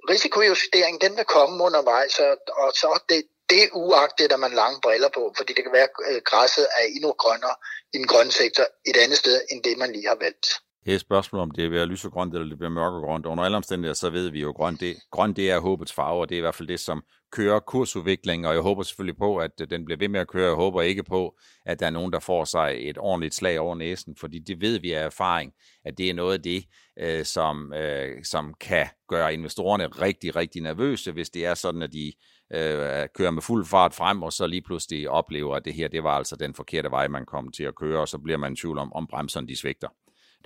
risikojustering, 0.10 1.02
den 1.02 1.18
vil 1.18 1.26
komme 1.26 1.64
undervejs, 1.64 2.20
og, 2.20 2.38
og 2.64 2.72
så 2.82 3.00
det, 3.10 3.24
det 3.50 3.64
er 3.64 3.70
uagtet, 3.74 4.32
at 4.32 4.40
man 4.40 4.52
lange 4.52 4.80
briller 4.82 5.10
på, 5.10 5.34
fordi 5.38 5.54
det 5.54 5.64
kan 5.64 5.74
være, 5.74 5.88
at 6.06 6.24
græsset 6.24 6.68
er 6.78 6.84
endnu 6.96 7.12
grønnere 7.12 7.56
i 7.94 7.98
den 7.98 8.08
grønne 8.08 8.32
sektor 8.32 8.66
et 8.86 8.98
andet 8.98 9.18
sted, 9.18 9.42
end 9.52 9.64
det 9.64 9.78
man 9.78 9.92
lige 9.92 10.08
har 10.08 10.16
valgt. 10.16 10.48
Her 10.88 10.98
spørgsmål 10.98 11.42
om 11.42 11.52
det 11.52 11.70
bliver 11.70 11.86
lysegrønt 11.86 12.34
eller 12.34 12.48
det 12.48 12.58
bliver 12.58 12.70
mørkegrønt. 12.70 13.26
Under 13.26 13.44
alle 13.44 13.58
omstændigheder, 13.58 13.94
så 13.94 14.10
ved 14.10 14.30
vi 14.30 14.42
jo, 14.42 14.50
at 14.50 14.56
grønt 14.56 14.80
det, 14.80 14.96
grønt 15.12 15.38
det 15.38 15.52
er 15.52 15.60
håbets 15.60 15.94
farve, 15.94 16.22
og 16.22 16.30
det 16.30 16.36
er 16.36 16.38
i 16.38 16.42
hvert 16.42 16.56
fald 16.56 16.68
det, 16.68 16.80
som 16.80 17.04
kører 17.32 17.60
kursudviklingen, 17.60 18.46
og 18.46 18.54
jeg 18.54 18.62
håber 18.62 18.84
selvfølgelig 18.84 19.18
på, 19.18 19.38
at 19.38 19.52
øh, 19.62 19.70
den 19.70 19.86
bliver 19.86 19.98
ved 19.98 20.08
med 20.10 20.20
at 20.20 20.28
køre. 20.28 20.48
Jeg 20.48 20.56
håber 20.56 20.82
ikke 20.82 21.04
på, 21.04 21.38
at 21.66 21.80
der 21.80 21.86
er 21.86 21.90
nogen, 21.90 22.14
der 22.14 22.20
får 22.20 22.46
sig 22.46 22.78
et 22.78 22.98
ordentligt 22.98 23.36
slag 23.36 23.60
over 23.60 23.76
næsen, 23.76 24.16
fordi 24.16 24.40
det 24.40 24.62
ved 24.62 24.80
vi 24.80 24.92
af 24.92 25.06
erfaring, 25.06 25.54
at 25.86 25.98
det 25.98 26.10
er 26.10 26.14
noget 26.14 26.34
af 26.34 26.42
det, 26.42 26.66
øh, 27.00 27.26
som, 27.26 27.74
øh, 27.74 28.24
som 28.24 28.54
kan 28.60 28.88
gøre 29.10 29.34
investorerne 29.34 29.88
rigtig, 29.88 30.36
rigtig 30.36 30.62
nervøse, 30.62 31.12
hvis 31.12 31.30
det 31.30 31.46
er 31.46 31.54
sådan, 31.54 31.82
at 31.82 31.94
de 31.94 32.14
øh, 32.54 33.08
kører 33.16 33.32
med 33.32 33.42
fuld 33.42 33.66
fart 33.66 33.94
frem, 33.94 34.24
og 34.24 34.34
så 34.34 34.48
lige 34.48 34.62
pludselig 34.62 35.10
oplever, 35.10 35.56
at 35.56 35.66
det 35.66 35.74
her, 35.74 35.88
det 35.88 36.04
var 36.04 36.18
altså 36.18 36.36
den 36.36 36.54
forkerte 36.54 36.92
vej, 36.92 37.08
man 37.08 37.26
kom 37.26 37.52
til 37.52 37.64
at 37.64 37.76
køre, 37.76 38.00
og 38.00 38.08
så 38.08 38.18
bliver 38.18 38.38
man 38.38 38.54
i 38.54 38.56
tvivl 38.56 38.78
om, 38.78 38.94
om 38.94 39.08
bremserne 39.08 39.48
de 39.48 39.56
svigter. 39.56 39.88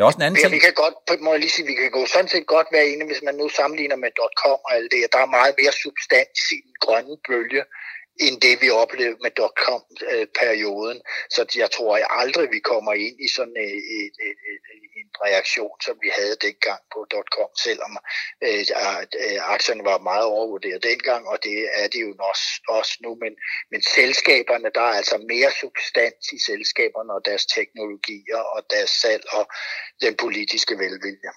Der 0.01 0.05
er 0.05 0.11
også 0.11 0.21
en 0.21 0.27
anden 0.27 0.39
ting. 0.41 0.51
Ja, 0.51 0.57
vi 0.57 0.65
kan 0.67 0.75
godt, 0.83 0.95
må 1.25 1.29
jeg 1.33 1.41
lige 1.43 1.55
sige, 1.55 1.67
vi 1.73 1.77
kan 1.81 1.91
gå 1.97 2.01
sådan 2.15 2.31
set 2.33 2.45
godt 2.55 2.67
være 2.75 2.85
enige, 2.91 3.09
hvis 3.11 3.23
man 3.27 3.35
nu 3.41 3.45
sammenligner 3.59 3.97
med 4.03 4.11
.com 4.41 4.59
og 4.67 4.71
alt 4.75 4.89
det. 4.91 4.99
Der 5.13 5.19
er 5.25 5.29
meget 5.39 5.53
mere 5.59 5.73
substans 5.83 6.39
i 6.55 6.57
den 6.65 6.75
grønne 6.85 7.15
bølge, 7.27 7.63
end 8.19 8.41
det 8.41 8.61
vi 8.61 8.69
oplevede 8.69 9.17
med 9.21 9.31
dotcom-perioden. 9.31 11.01
Så 11.29 11.41
jeg 11.55 11.71
tror 11.71 11.97
jeg 11.97 12.07
aldrig, 12.09 12.51
vi 12.51 12.59
kommer 12.59 12.93
ind 12.93 13.17
i 13.25 13.27
sådan 13.27 13.57
en, 13.57 13.81
en, 13.97 14.11
en 14.27 14.81
en 15.01 15.09
reaktion, 15.27 15.75
som 15.85 15.95
vi 16.03 16.09
havde 16.17 16.35
dengang 16.47 16.81
på 16.93 16.99
dotcom, 17.11 17.51
selvom 17.65 17.91
øh, 18.45 18.63
øh, 19.23 19.39
aktierne 19.55 19.83
var 19.91 19.97
meget 20.11 20.25
overvurderet 20.25 20.83
dengang, 20.83 21.27
og 21.27 21.37
det 21.43 21.57
er 21.81 21.87
det 21.93 22.01
jo 22.01 22.11
også, 22.31 22.47
også 22.67 22.93
nu. 23.03 23.11
Men, 23.23 23.33
men 23.71 23.81
selskaberne, 23.97 24.69
der 24.75 24.81
er 24.89 24.95
altså 25.01 25.17
mere 25.33 25.51
substans 25.61 26.23
i 26.37 26.39
selskaberne 26.49 27.13
og 27.17 27.21
deres 27.25 27.45
teknologier 27.45 28.41
og 28.55 28.61
deres 28.73 28.91
salg 29.01 29.23
og 29.37 29.45
den 30.01 30.13
politiske 30.23 30.73
velvilje. 30.83 31.31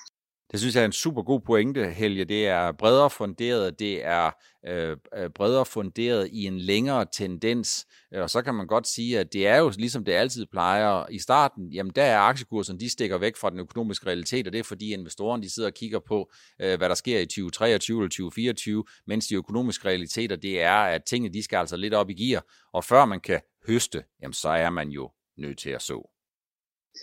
Det 0.55 0.61
synes 0.61 0.75
jeg 0.75 0.81
er 0.81 0.87
en 0.87 0.93
super 0.93 1.23
god 1.23 1.41
pointe, 1.41 1.91
Helge. 1.91 2.25
Det 2.25 2.47
er 2.47 2.73
bredere 2.73 3.11
funderet, 3.11 3.79
det 3.79 4.05
er 4.05 4.31
øh, 4.67 4.97
øh, 5.17 5.31
bredere 5.31 5.65
funderet 5.67 6.29
i 6.33 6.45
en 6.45 6.59
længere 6.59 7.07
tendens, 7.13 7.87
og 8.13 8.31
så 8.31 8.43
kan 8.43 8.55
man 8.55 8.67
godt 8.67 8.87
sige, 8.87 9.19
at 9.19 9.33
det 9.33 9.47
er 9.47 9.57
jo 9.57 9.73
ligesom 9.77 10.05
det 10.05 10.13
altid 10.13 10.47
plejer. 10.47 11.07
I 11.11 11.19
starten, 11.19 11.73
jamen 11.73 11.93
der 11.97 12.03
er 12.03 12.19
aktiekurserne, 12.19 12.79
de 12.79 12.91
stikker 12.91 13.19
væk 13.19 13.37
fra 13.37 13.51
den 13.51 13.59
økonomiske 13.59 14.07
realitet, 14.07 14.47
og 14.47 14.53
det 14.53 14.59
er 14.59 14.63
fordi 14.63 14.93
investorerne, 14.93 15.43
de 15.43 15.55
sidder 15.55 15.69
og 15.69 15.75
kigger 15.75 15.99
på, 15.99 16.33
øh, 16.61 16.79
hvad 16.79 16.89
der 16.89 16.95
sker 16.95 17.21
i 17.21 17.27
2023 17.27 17.99
eller 17.99 18.09
2024, 18.09 18.85
mens 19.07 19.27
de 19.27 19.35
økonomiske 19.35 19.89
realiteter, 19.89 20.37
det 20.37 20.63
er, 20.63 20.77
at 20.77 21.05
tingene, 21.05 21.35
de 21.35 21.43
skal 21.43 21.57
altså 21.57 21.77
lidt 21.77 21.95
op 21.95 22.11
i 22.11 22.15
gear, 22.15 22.45
og 22.73 22.85
før 22.85 23.05
man 23.05 23.21
kan 23.21 23.41
høste, 23.67 24.05
jamen 24.23 24.35
så 24.35 24.49
er 24.49 24.71
man 24.71 24.89
jo 24.89 25.11
nødt 25.39 25.59
til 25.59 25.71
at 25.71 25.83
så. 25.83 26.11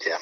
Ja, 0.08 0.16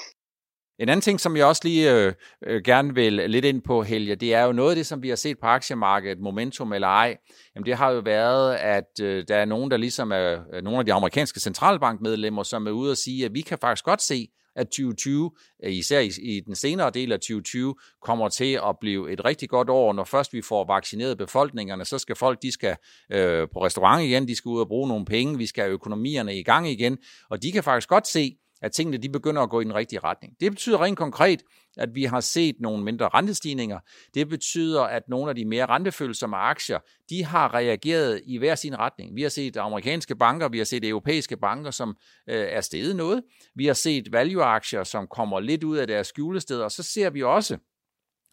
en 0.79 0.89
anden 0.89 1.01
ting, 1.01 1.19
som 1.19 1.37
jeg 1.37 1.45
også 1.45 1.61
lige 1.63 1.93
øh, 1.93 2.13
øh, 2.47 2.61
gerne 2.63 2.95
vil 2.95 3.13
lidt 3.13 3.45
ind 3.45 3.61
på, 3.61 3.83
Helge, 3.83 4.15
det 4.15 4.33
er 4.33 4.43
jo 4.43 4.51
noget 4.51 4.69
af 4.69 4.75
det, 4.75 4.85
som 4.85 5.03
vi 5.03 5.09
har 5.09 5.15
set 5.15 5.39
på 5.39 5.47
aktiemarkedet, 5.47 6.19
momentum 6.19 6.73
eller 6.73 6.87
ej. 6.87 7.17
Jamen 7.55 7.65
det 7.65 7.75
har 7.75 7.91
jo 7.91 7.99
været, 7.99 8.55
at 8.55 8.99
øh, 9.01 9.23
der 9.27 9.35
er 9.35 9.45
nogen, 9.45 9.71
der 9.71 9.77
ligesom 9.77 10.11
er 10.11 10.37
øh, 10.53 10.63
nogle 10.63 10.79
af 10.79 10.85
de 10.85 10.93
amerikanske 10.93 11.39
centralbankmedlemmer, 11.39 12.43
som 12.43 12.67
er 12.67 12.71
ude 12.71 12.91
og 12.91 12.97
sige, 12.97 13.25
at 13.25 13.33
vi 13.33 13.41
kan 13.41 13.57
faktisk 13.61 13.85
godt 13.85 14.01
se, 14.01 14.27
at 14.55 14.67
2020, 14.67 15.31
øh, 15.63 15.73
især 15.73 15.99
i, 15.99 16.11
i 16.21 16.39
den 16.39 16.55
senere 16.55 16.89
del 16.89 17.11
af 17.11 17.19
2020, 17.19 17.75
kommer 18.01 18.29
til 18.29 18.59
at 18.67 18.75
blive 18.81 19.11
et 19.11 19.25
rigtig 19.25 19.49
godt 19.49 19.69
år. 19.69 19.93
Når 19.93 20.03
først 20.03 20.33
vi 20.33 20.41
får 20.41 20.67
vaccineret 20.67 21.17
befolkningerne, 21.17 21.85
så 21.85 21.97
skal 21.97 22.15
folk, 22.15 22.41
de 22.41 22.51
skal 22.51 22.75
øh, 23.11 23.47
på 23.53 23.65
restaurant 23.65 24.03
igen, 24.03 24.27
de 24.27 24.35
skal 24.35 24.49
ud 24.49 24.59
og 24.59 24.67
bruge 24.67 24.87
nogle 24.87 25.05
penge, 25.05 25.37
vi 25.37 25.45
skal 25.45 25.61
have 25.61 25.73
økonomierne 25.73 26.39
i 26.39 26.43
gang 26.43 26.69
igen, 26.69 26.97
og 27.29 27.43
de 27.43 27.51
kan 27.51 27.63
faktisk 27.63 27.89
godt 27.89 28.07
se, 28.07 28.35
at 28.62 28.72
tingene 28.72 28.98
de 28.98 29.10
begynder 29.10 29.41
at 29.41 29.50
gå 29.50 29.62
i 29.62 29.63
den 29.63 29.76
rigtige 29.76 30.00
retning. 30.00 30.34
Det 30.39 30.52
betyder 30.52 30.82
rent 30.82 30.98
konkret, 30.98 31.43
at 31.78 31.95
vi 31.95 32.04
har 32.04 32.19
set 32.19 32.56
nogle 32.60 32.84
mindre 32.84 33.10
rentestigninger. 33.13 33.80
Det 34.13 34.30
betyder, 34.30 34.82
at 34.82 35.04
nogle 35.10 35.30
af 35.30 35.36
de 35.36 35.45
mere 35.45 35.65
rentefølsomme 35.65 36.38
aktier, 36.38 36.80
de 37.10 37.26
har 37.26 37.54
reageret 37.54 38.22
i 38.26 38.38
hver 38.38 38.56
sin 38.56 38.80
retning. 38.80 39.15
Vi 39.15 39.22
har 39.22 39.30
set 39.30 39.58
amerikanske 39.58 40.15
banker, 40.15 40.50
vi 40.50 40.58
har 40.58 40.65
set 40.65 40.86
europæiske 40.88 41.38
banker, 41.38 41.72
som 41.72 41.98
øh, 42.30 42.48
er 42.50 42.62
steget 42.62 42.95
noget. 42.95 43.24
Vi 43.56 43.65
har 43.65 43.74
set 43.74 44.12
value-aktier, 44.12 44.84
som 44.84 45.08
kommer 45.08 45.39
lidt 45.39 45.63
ud 45.63 45.78
af 45.78 45.88
deres 45.88 46.08
skjulesteder. 46.08 46.63
Og 46.63 46.72
så 46.72 46.84
ser 46.84 47.10
vi 47.10 47.24
også, 47.24 47.58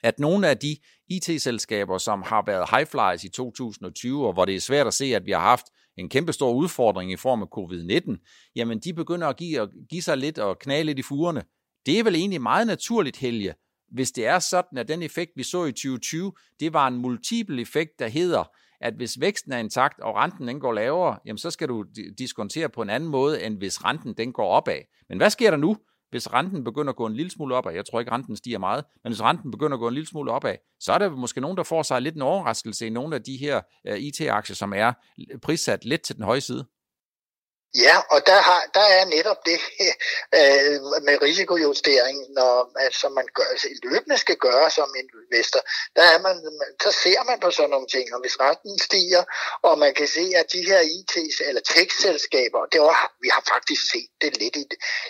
at 0.02 0.18
nogle 0.18 0.48
af 0.48 0.58
de 0.58 0.76
IT-selskaber, 1.08 1.98
som 1.98 2.22
har 2.22 2.42
været 2.46 2.70
high 2.70 2.86
flyers 2.86 3.24
i 3.24 3.28
2020, 3.28 4.26
og 4.26 4.32
hvor 4.32 4.44
det 4.44 4.56
er 4.56 4.60
svært 4.60 4.86
at 4.86 4.94
se, 4.94 5.04
at 5.04 5.26
vi 5.26 5.30
har 5.30 5.40
haft 5.40 5.66
en 5.96 6.08
kæmpe 6.08 6.32
stor 6.32 6.52
udfordring 6.52 7.12
i 7.12 7.16
form 7.16 7.42
af 7.42 7.46
covid-19, 7.58 8.50
jamen 8.56 8.78
de 8.78 8.94
begynder 8.94 9.26
at 9.26 9.36
give, 9.36 9.60
at 9.60 9.68
give 9.90 10.02
sig 10.02 10.16
lidt 10.16 10.38
og 10.38 10.58
knage 10.58 10.84
lidt 10.84 10.98
i 10.98 11.02
fugerne. 11.02 11.42
Det 11.86 11.98
er 11.98 12.04
vel 12.04 12.14
egentlig 12.14 12.42
meget 12.42 12.66
naturligt, 12.66 13.16
Helge, 13.16 13.54
hvis 13.92 14.10
det 14.10 14.26
er 14.26 14.38
sådan, 14.38 14.78
at 14.78 14.88
den 14.88 15.02
effekt, 15.02 15.32
vi 15.36 15.42
så 15.42 15.64
i 15.64 15.72
2020, 15.72 16.32
det 16.60 16.72
var 16.72 16.88
en 16.88 16.96
multiple 16.96 17.62
effekt, 17.62 17.90
der 17.98 18.08
hedder, 18.08 18.44
at 18.80 18.94
hvis 18.94 19.20
væksten 19.20 19.52
er 19.52 19.58
intakt, 19.58 20.00
og 20.00 20.14
renten 20.14 20.48
den 20.48 20.60
går 20.60 20.72
lavere, 20.72 21.18
jamen 21.26 21.38
så 21.38 21.50
skal 21.50 21.68
du 21.68 21.84
diskontere 22.18 22.68
på 22.68 22.82
en 22.82 22.90
anden 22.90 23.08
måde, 23.08 23.42
end 23.42 23.58
hvis 23.58 23.84
renten 23.84 24.14
den 24.14 24.32
går 24.32 24.48
opad. 24.48 24.78
Men 25.08 25.18
hvad 25.18 25.30
sker 25.30 25.50
der 25.50 25.58
nu? 25.58 25.76
Hvis 26.10 26.32
renten 26.32 26.64
begynder 26.64 26.92
at 26.92 26.96
gå 26.96 27.06
en 27.06 27.14
lille 27.14 27.30
smule 27.30 27.54
opad, 27.54 27.72
jeg 27.72 27.86
tror 27.86 28.00
ikke, 28.00 28.12
renten 28.12 28.36
stiger 28.36 28.58
meget, 28.58 28.84
men 29.04 29.12
hvis 29.12 29.22
renten 29.22 29.50
begynder 29.50 29.74
at 29.74 29.80
gå 29.80 29.88
en 29.88 29.94
lille 29.94 30.06
smule 30.06 30.32
opad, 30.32 30.56
så 30.80 30.92
er 30.92 30.98
der 30.98 31.10
måske 31.10 31.40
nogen, 31.40 31.56
der 31.56 31.62
får 31.62 31.82
sig 31.82 32.02
lidt 32.02 32.14
en 32.14 32.22
overraskelse 32.22 32.86
i 32.86 32.90
nogle 32.90 33.14
af 33.14 33.22
de 33.22 33.36
her 33.36 33.60
øh, 33.86 33.98
IT-aktier, 33.98 34.56
som 34.56 34.72
er 34.72 34.92
prissat 35.42 35.84
lidt 35.84 36.02
til 36.02 36.16
den 36.16 36.24
høje 36.24 36.40
side. 36.40 36.66
Ja, 37.84 37.96
og 38.10 38.26
der, 38.26 38.40
har, 38.40 38.62
der 38.74 38.86
er 38.98 39.04
netop 39.04 39.40
det 39.46 39.60
øh, 40.38 40.76
med 41.06 41.22
risikojustering, 41.22 42.18
når 42.38 42.72
altså 42.76 43.08
man 43.08 43.26
gør, 43.34 43.44
altså 43.44 43.68
løbende 43.82 44.18
skal 44.18 44.36
gøre 44.36 44.70
som 44.70 44.94
investor. 45.04 45.60
Der 45.96 46.02
er 46.02 46.18
man, 46.18 46.36
så 46.82 46.90
ser 47.02 47.24
man 47.24 47.40
på 47.40 47.50
sådan 47.50 47.70
nogle 47.70 47.86
ting, 47.86 48.14
og 48.14 48.20
hvis 48.20 48.40
retten 48.40 48.78
stiger, 48.78 49.24
og 49.62 49.78
man 49.78 49.94
kan 49.94 50.08
se, 50.08 50.24
at 50.36 50.52
de 50.52 50.62
her 50.70 50.80
IT 50.80 51.14
eller 51.48 51.60
tech-selskaber, 51.60 52.66
det 52.72 52.80
var, 52.80 53.12
vi 53.20 53.28
har 53.32 53.42
faktisk 53.54 53.82
set 53.92 54.10
det 54.20 54.36
lidt 54.36 54.56
i, 54.56 54.64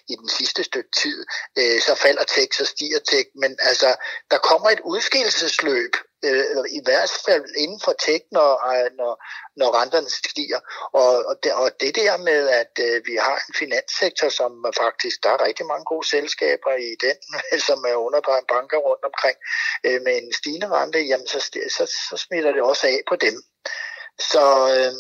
i 0.08 0.14
den 0.16 0.28
sidste 0.28 0.64
stykke 0.64 0.90
tid, 1.02 1.26
øh, 1.58 1.80
så 1.80 1.94
falder 1.94 2.24
tech, 2.24 2.48
så 2.58 2.64
stiger 2.64 2.98
tech, 2.98 3.28
men 3.34 3.56
altså, 3.60 3.96
der 4.30 4.38
kommer 4.38 4.70
et 4.70 4.80
udskillelsesløb, 4.80 5.92
øh, 6.24 6.64
i 6.78 6.80
hvert 6.84 7.12
fald 7.26 7.44
inden 7.56 7.80
for 7.84 7.94
tech, 8.06 8.24
når, 8.32 8.52
øh, 8.72 8.90
når, 8.98 9.12
når 9.60 9.68
renterne 9.80 10.10
stiger. 10.10 10.60
Og, 10.92 11.12
og, 11.28 11.34
det, 11.42 11.52
og 11.52 11.70
det 11.80 11.94
der 11.94 12.16
med, 12.16 12.48
at 12.48 12.72
øh, 12.86 13.02
vi 13.08 13.14
har 13.26 13.38
en 13.48 13.54
finanssektor, 13.62 14.28
som 14.28 14.52
faktisk, 14.82 15.16
der 15.22 15.30
er 15.30 15.46
rigtig 15.48 15.66
mange 15.66 15.84
gode 15.84 16.08
selskaber 16.08 16.72
i 16.88 16.90
den, 17.06 17.16
som 17.68 17.78
er 17.90 17.94
underdrejet 18.06 18.46
banker 18.54 18.78
rundt 18.88 19.04
omkring, 19.10 19.36
øh, 19.86 20.00
med 20.06 20.14
en 20.22 20.32
stigende 20.32 20.68
rente, 20.68 20.98
jamen 20.98 21.26
så, 21.26 21.38
så, 21.76 21.84
så 22.08 22.16
smitter 22.24 22.52
det 22.52 22.62
også 22.62 22.86
af 22.86 23.00
på 23.08 23.16
dem. 23.16 23.36
Så 24.32 24.44
øh, 24.76 24.92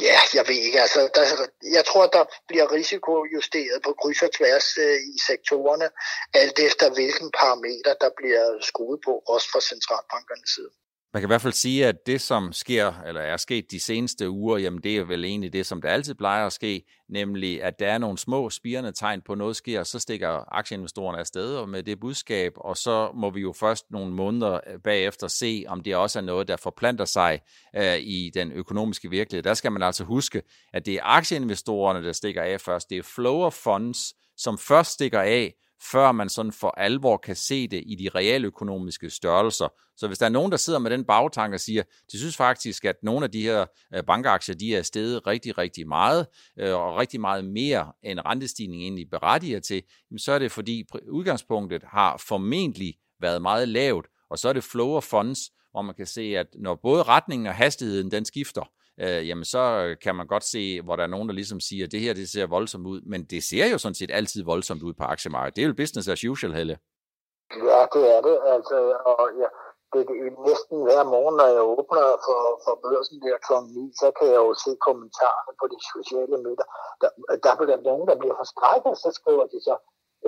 Ja, 0.00 0.18
jeg 0.34 0.44
ved 0.48 0.54
ikke. 0.54 0.80
Altså, 0.80 1.10
der, 1.14 1.24
jeg 1.72 1.84
tror, 1.84 2.06
der 2.06 2.24
bliver 2.48 2.72
risikojusteret 2.72 3.82
på 3.82 3.92
kryds 3.92 4.22
og 4.22 4.32
tværs 4.32 4.78
øh, 4.78 4.98
i 5.14 5.18
sektorerne, 5.26 5.88
alt 6.34 6.58
efter 6.58 6.90
hvilken 6.90 7.30
parameter, 7.30 7.94
der 8.00 8.10
bliver 8.16 8.58
skruet 8.60 9.00
på, 9.04 9.22
også 9.26 9.48
fra 9.52 9.60
centralbankernes 9.60 10.50
side. 10.50 10.70
Man 11.14 11.20
kan 11.20 11.26
i 11.26 11.30
hvert 11.30 11.42
fald 11.42 11.52
sige, 11.52 11.86
at 11.86 12.06
det, 12.06 12.20
som 12.20 12.52
sker, 12.52 12.92
eller 13.06 13.20
er 13.20 13.36
sket 13.36 13.70
de 13.70 13.80
seneste 13.80 14.30
uger, 14.30 14.58
jamen 14.58 14.82
det 14.82 14.96
er 14.96 15.04
vel 15.04 15.24
egentlig 15.24 15.52
det, 15.52 15.66
som 15.66 15.82
der 15.82 15.88
altid 15.88 16.14
plejer 16.14 16.46
at 16.46 16.52
ske, 16.52 16.82
nemlig 17.08 17.62
at 17.62 17.78
der 17.78 17.86
er 17.86 17.98
nogle 17.98 18.18
små 18.18 18.50
spirende 18.50 18.92
tegn 18.92 19.22
på, 19.26 19.32
at 19.32 19.38
noget 19.38 19.56
sker, 19.56 19.82
så 19.82 19.98
stikker 19.98 20.54
aktieinvestorerne 20.54 21.18
afsted 21.18 21.56
og 21.56 21.68
med 21.68 21.82
det 21.82 22.00
budskab, 22.00 22.52
og 22.56 22.76
så 22.76 23.10
må 23.14 23.30
vi 23.30 23.40
jo 23.40 23.52
først 23.52 23.84
nogle 23.90 24.12
måneder 24.12 24.60
øh, 24.66 24.80
bagefter 24.84 25.28
se, 25.28 25.64
om 25.68 25.80
det 25.80 25.96
også 25.96 26.18
er 26.18 26.22
noget, 26.22 26.48
der 26.48 26.56
forplanter 26.56 27.04
sig 27.04 27.40
øh, 27.76 27.98
i 27.98 28.30
den 28.34 28.52
økonomiske 28.52 29.10
virkelighed. 29.10 29.42
Der 29.42 29.54
skal 29.54 29.72
man 29.72 29.82
altså 29.82 30.04
huske, 30.04 30.42
at 30.72 30.86
det 30.86 30.94
er 30.94 31.00
aktieinvestorerne, 31.02 32.06
der 32.06 32.12
stikker 32.12 32.42
af 32.42 32.60
først. 32.60 32.90
Det 32.90 32.98
er 32.98 33.02
flow 33.02 33.36
of 33.36 33.54
funds, 33.54 33.98
som 34.36 34.58
først 34.58 34.92
stikker 34.92 35.20
af, 35.20 35.54
før 35.82 36.12
man 36.12 36.28
sådan 36.28 36.52
for 36.52 36.74
alvor 36.76 37.16
kan 37.16 37.36
se 37.36 37.68
det 37.68 37.82
i 37.86 37.94
de 37.94 38.08
realøkonomiske 38.08 39.10
størrelser. 39.10 39.68
Så 39.96 40.06
hvis 40.06 40.18
der 40.18 40.26
er 40.26 40.30
nogen, 40.30 40.50
der 40.50 40.56
sidder 40.56 40.78
med 40.78 40.90
den 40.90 41.04
bagtanke 41.04 41.54
og 41.54 41.60
siger, 41.60 41.82
de 42.12 42.18
synes 42.18 42.36
faktisk, 42.36 42.84
at 42.84 42.96
nogle 43.02 43.24
af 43.24 43.30
de 43.30 43.42
her 43.42 43.66
øh, 43.94 44.04
bankaktier, 44.04 44.54
de 44.54 44.76
er 44.76 44.82
steget 44.82 45.26
rigtig, 45.26 45.58
rigtig 45.58 45.88
meget, 45.88 46.26
øh, 46.58 46.74
og 46.74 46.96
rigtig 46.96 47.20
meget 47.20 47.44
mere 47.44 47.92
end 48.02 48.20
rentestigningen 48.26 48.84
egentlig 48.84 49.10
berettiger 49.10 49.60
til, 49.60 49.82
så 50.16 50.32
er 50.32 50.38
det 50.38 50.52
fordi 50.52 50.84
udgangspunktet 51.08 51.82
har 51.86 52.16
formentlig 52.28 52.94
været 53.20 53.42
meget 53.42 53.68
lavt, 53.68 54.06
og 54.30 54.38
så 54.38 54.48
er 54.48 54.52
det 54.52 54.64
flow 54.64 54.88
of 54.88 55.04
funds, 55.04 55.38
hvor 55.70 55.82
man 55.82 55.94
kan 55.94 56.06
se, 56.06 56.22
at 56.22 56.46
når 56.54 56.74
både 56.82 57.02
retningen 57.02 57.46
og 57.46 57.54
hastigheden 57.54 58.10
den 58.10 58.24
skifter, 58.24 58.70
øh, 59.00 59.28
jamen 59.28 59.44
så 59.44 59.96
kan 60.02 60.14
man 60.14 60.26
godt 60.26 60.44
se, 60.44 60.82
hvor 60.82 60.96
der 60.96 61.02
er 61.02 61.12
nogen, 61.14 61.28
der 61.28 61.34
ligesom 61.34 61.60
siger, 61.60 61.84
at 61.86 61.92
det 61.92 62.00
her 62.00 62.14
det 62.14 62.28
ser 62.28 62.46
voldsomt 62.46 62.86
ud, 62.86 63.00
men 63.00 63.24
det 63.24 63.42
ser 63.42 63.66
jo 63.72 63.78
sådan 63.78 63.94
set 63.94 64.10
altid 64.10 64.44
voldsomt 64.44 64.82
ud 64.82 64.94
på 64.94 65.04
aktiemarkedet. 65.04 65.56
Det 65.56 65.62
er 65.62 65.68
jo 65.68 65.74
business 65.82 66.08
as 66.08 66.24
usual, 66.24 66.54
Helle. 66.54 66.78
Ja, 67.70 67.80
det 67.94 68.04
er 68.16 68.20
det. 68.28 68.36
Altså, 68.54 68.76
og 69.10 69.20
ja, 69.40 69.48
det, 69.92 70.00
det 70.08 70.16
er 70.26 70.44
næsten 70.50 70.76
hver 70.86 71.02
morgen, 71.14 71.36
når 71.40 71.48
jeg 71.56 71.64
åbner 71.74 72.04
for, 72.26 72.40
for 72.64 72.74
børsen 72.84 73.16
der 73.24 73.38
kl. 73.46 73.52
9, 73.76 73.92
så 74.00 74.08
kan 74.18 74.26
jeg 74.34 74.40
jo 74.46 74.52
se 74.64 74.70
kommentarerne 74.86 75.52
på 75.60 75.64
de 75.72 75.78
sociale 75.92 76.36
medier. 76.46 76.68
Der, 77.00 77.08
der 77.44 77.50
er 77.76 77.86
nogen, 77.90 78.06
der 78.10 78.16
bliver 78.20 78.36
forskrækket, 78.40 78.94
så 79.04 79.10
skriver 79.18 79.46
de 79.52 79.58
så, 79.68 79.74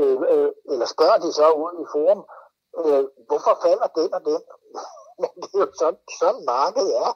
øh, 0.01 0.19
øh, 0.33 0.51
eller 0.73 0.87
spørger 0.95 1.19
de 1.25 1.31
så 1.41 1.47
ud 1.65 1.73
i 1.83 1.87
forum, 1.95 2.21
øh, 2.81 3.05
hvorfor 3.29 3.55
falder 3.65 3.89
den 3.99 4.11
og 4.19 4.23
den? 4.31 4.41
Men 5.21 5.31
det 5.43 5.51
er 5.55 5.65
jo 5.67 5.73
sådan, 5.83 6.01
sådan 6.21 6.45
markedet 6.55 6.93
er. 7.07 7.13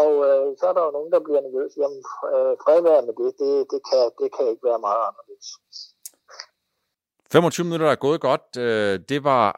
Og 0.00 0.10
øh, 0.28 0.46
så 0.58 0.64
er 0.70 0.74
der 0.76 0.82
jo 0.86 0.92
nogen, 0.96 1.12
der 1.14 1.20
bliver 1.26 1.40
nervøse. 1.46 1.76
Jamen, 1.82 2.02
øh, 2.32 2.52
fred 2.62 2.78
med 2.82 3.14
det. 3.20 3.30
Det, 3.42 3.52
det, 3.72 3.80
kan, 3.88 4.02
det 4.20 4.28
kan 4.36 4.44
ikke 4.52 4.64
være 4.70 4.80
meget 4.86 5.02
anderledes. 5.08 5.46
25 7.32 7.64
minutter 7.64 7.88
er 7.90 8.04
gået 8.06 8.20
godt. 8.20 8.56
Øh, 8.58 9.00
det 9.08 9.24
var 9.24 9.52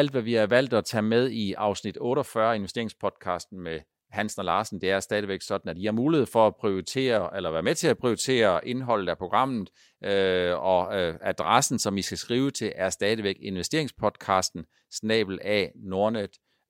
alt, 0.00 0.10
hvad 0.10 0.22
vi 0.22 0.34
har 0.34 0.46
valgt 0.46 0.74
at 0.74 0.84
tage 0.84 1.02
med 1.02 1.30
i 1.30 1.52
afsnit 1.52 1.98
48 2.00 2.56
investeringspodcasten 2.56 3.60
med 3.60 3.80
Hansen 4.12 4.40
og 4.40 4.44
Larsen. 4.44 4.80
Det 4.80 4.90
er 4.90 5.00
stadigvæk 5.00 5.42
sådan, 5.42 5.70
at 5.70 5.78
I 5.78 5.84
har 5.84 5.92
mulighed 5.92 6.26
for 6.26 6.46
at 6.46 6.56
prioritere, 6.56 7.36
eller 7.36 7.50
være 7.50 7.62
med 7.62 7.74
til 7.74 7.88
at 7.88 7.98
prioritere 7.98 8.68
indholdet 8.68 9.08
af 9.08 9.18
programmet, 9.18 9.70
øh, 10.04 10.62
og 10.62 11.00
øh, 11.00 11.14
adressen, 11.20 11.78
som 11.78 11.96
I 11.96 12.02
skal 12.02 12.18
skrive 12.18 12.50
til, 12.50 12.72
er 12.76 12.90
stadigvæk 12.90 13.36
investeringspodcasten 13.42 14.64
snabel 14.90 15.38
af 15.42 15.72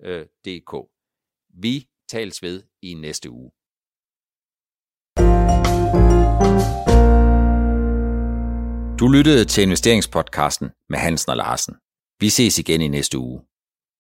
Øh, 0.03 0.27
dk. 0.45 0.73
Vi 1.55 1.89
tales 2.09 2.43
ved 2.43 2.63
i 2.83 2.95
næste 2.95 3.31
uge. 3.31 3.51
Du 8.99 9.09
lyttede 9.09 9.45
til 9.45 9.63
investeringspodcasten 9.63 10.71
med 10.89 10.99
Hansen 10.99 11.31
og 11.31 11.37
Larsen. 11.37 11.75
Vi 12.21 12.29
ses 12.29 12.59
igen 12.59 12.81
i 12.81 12.89
næste 12.89 13.19
uge. 13.19 13.41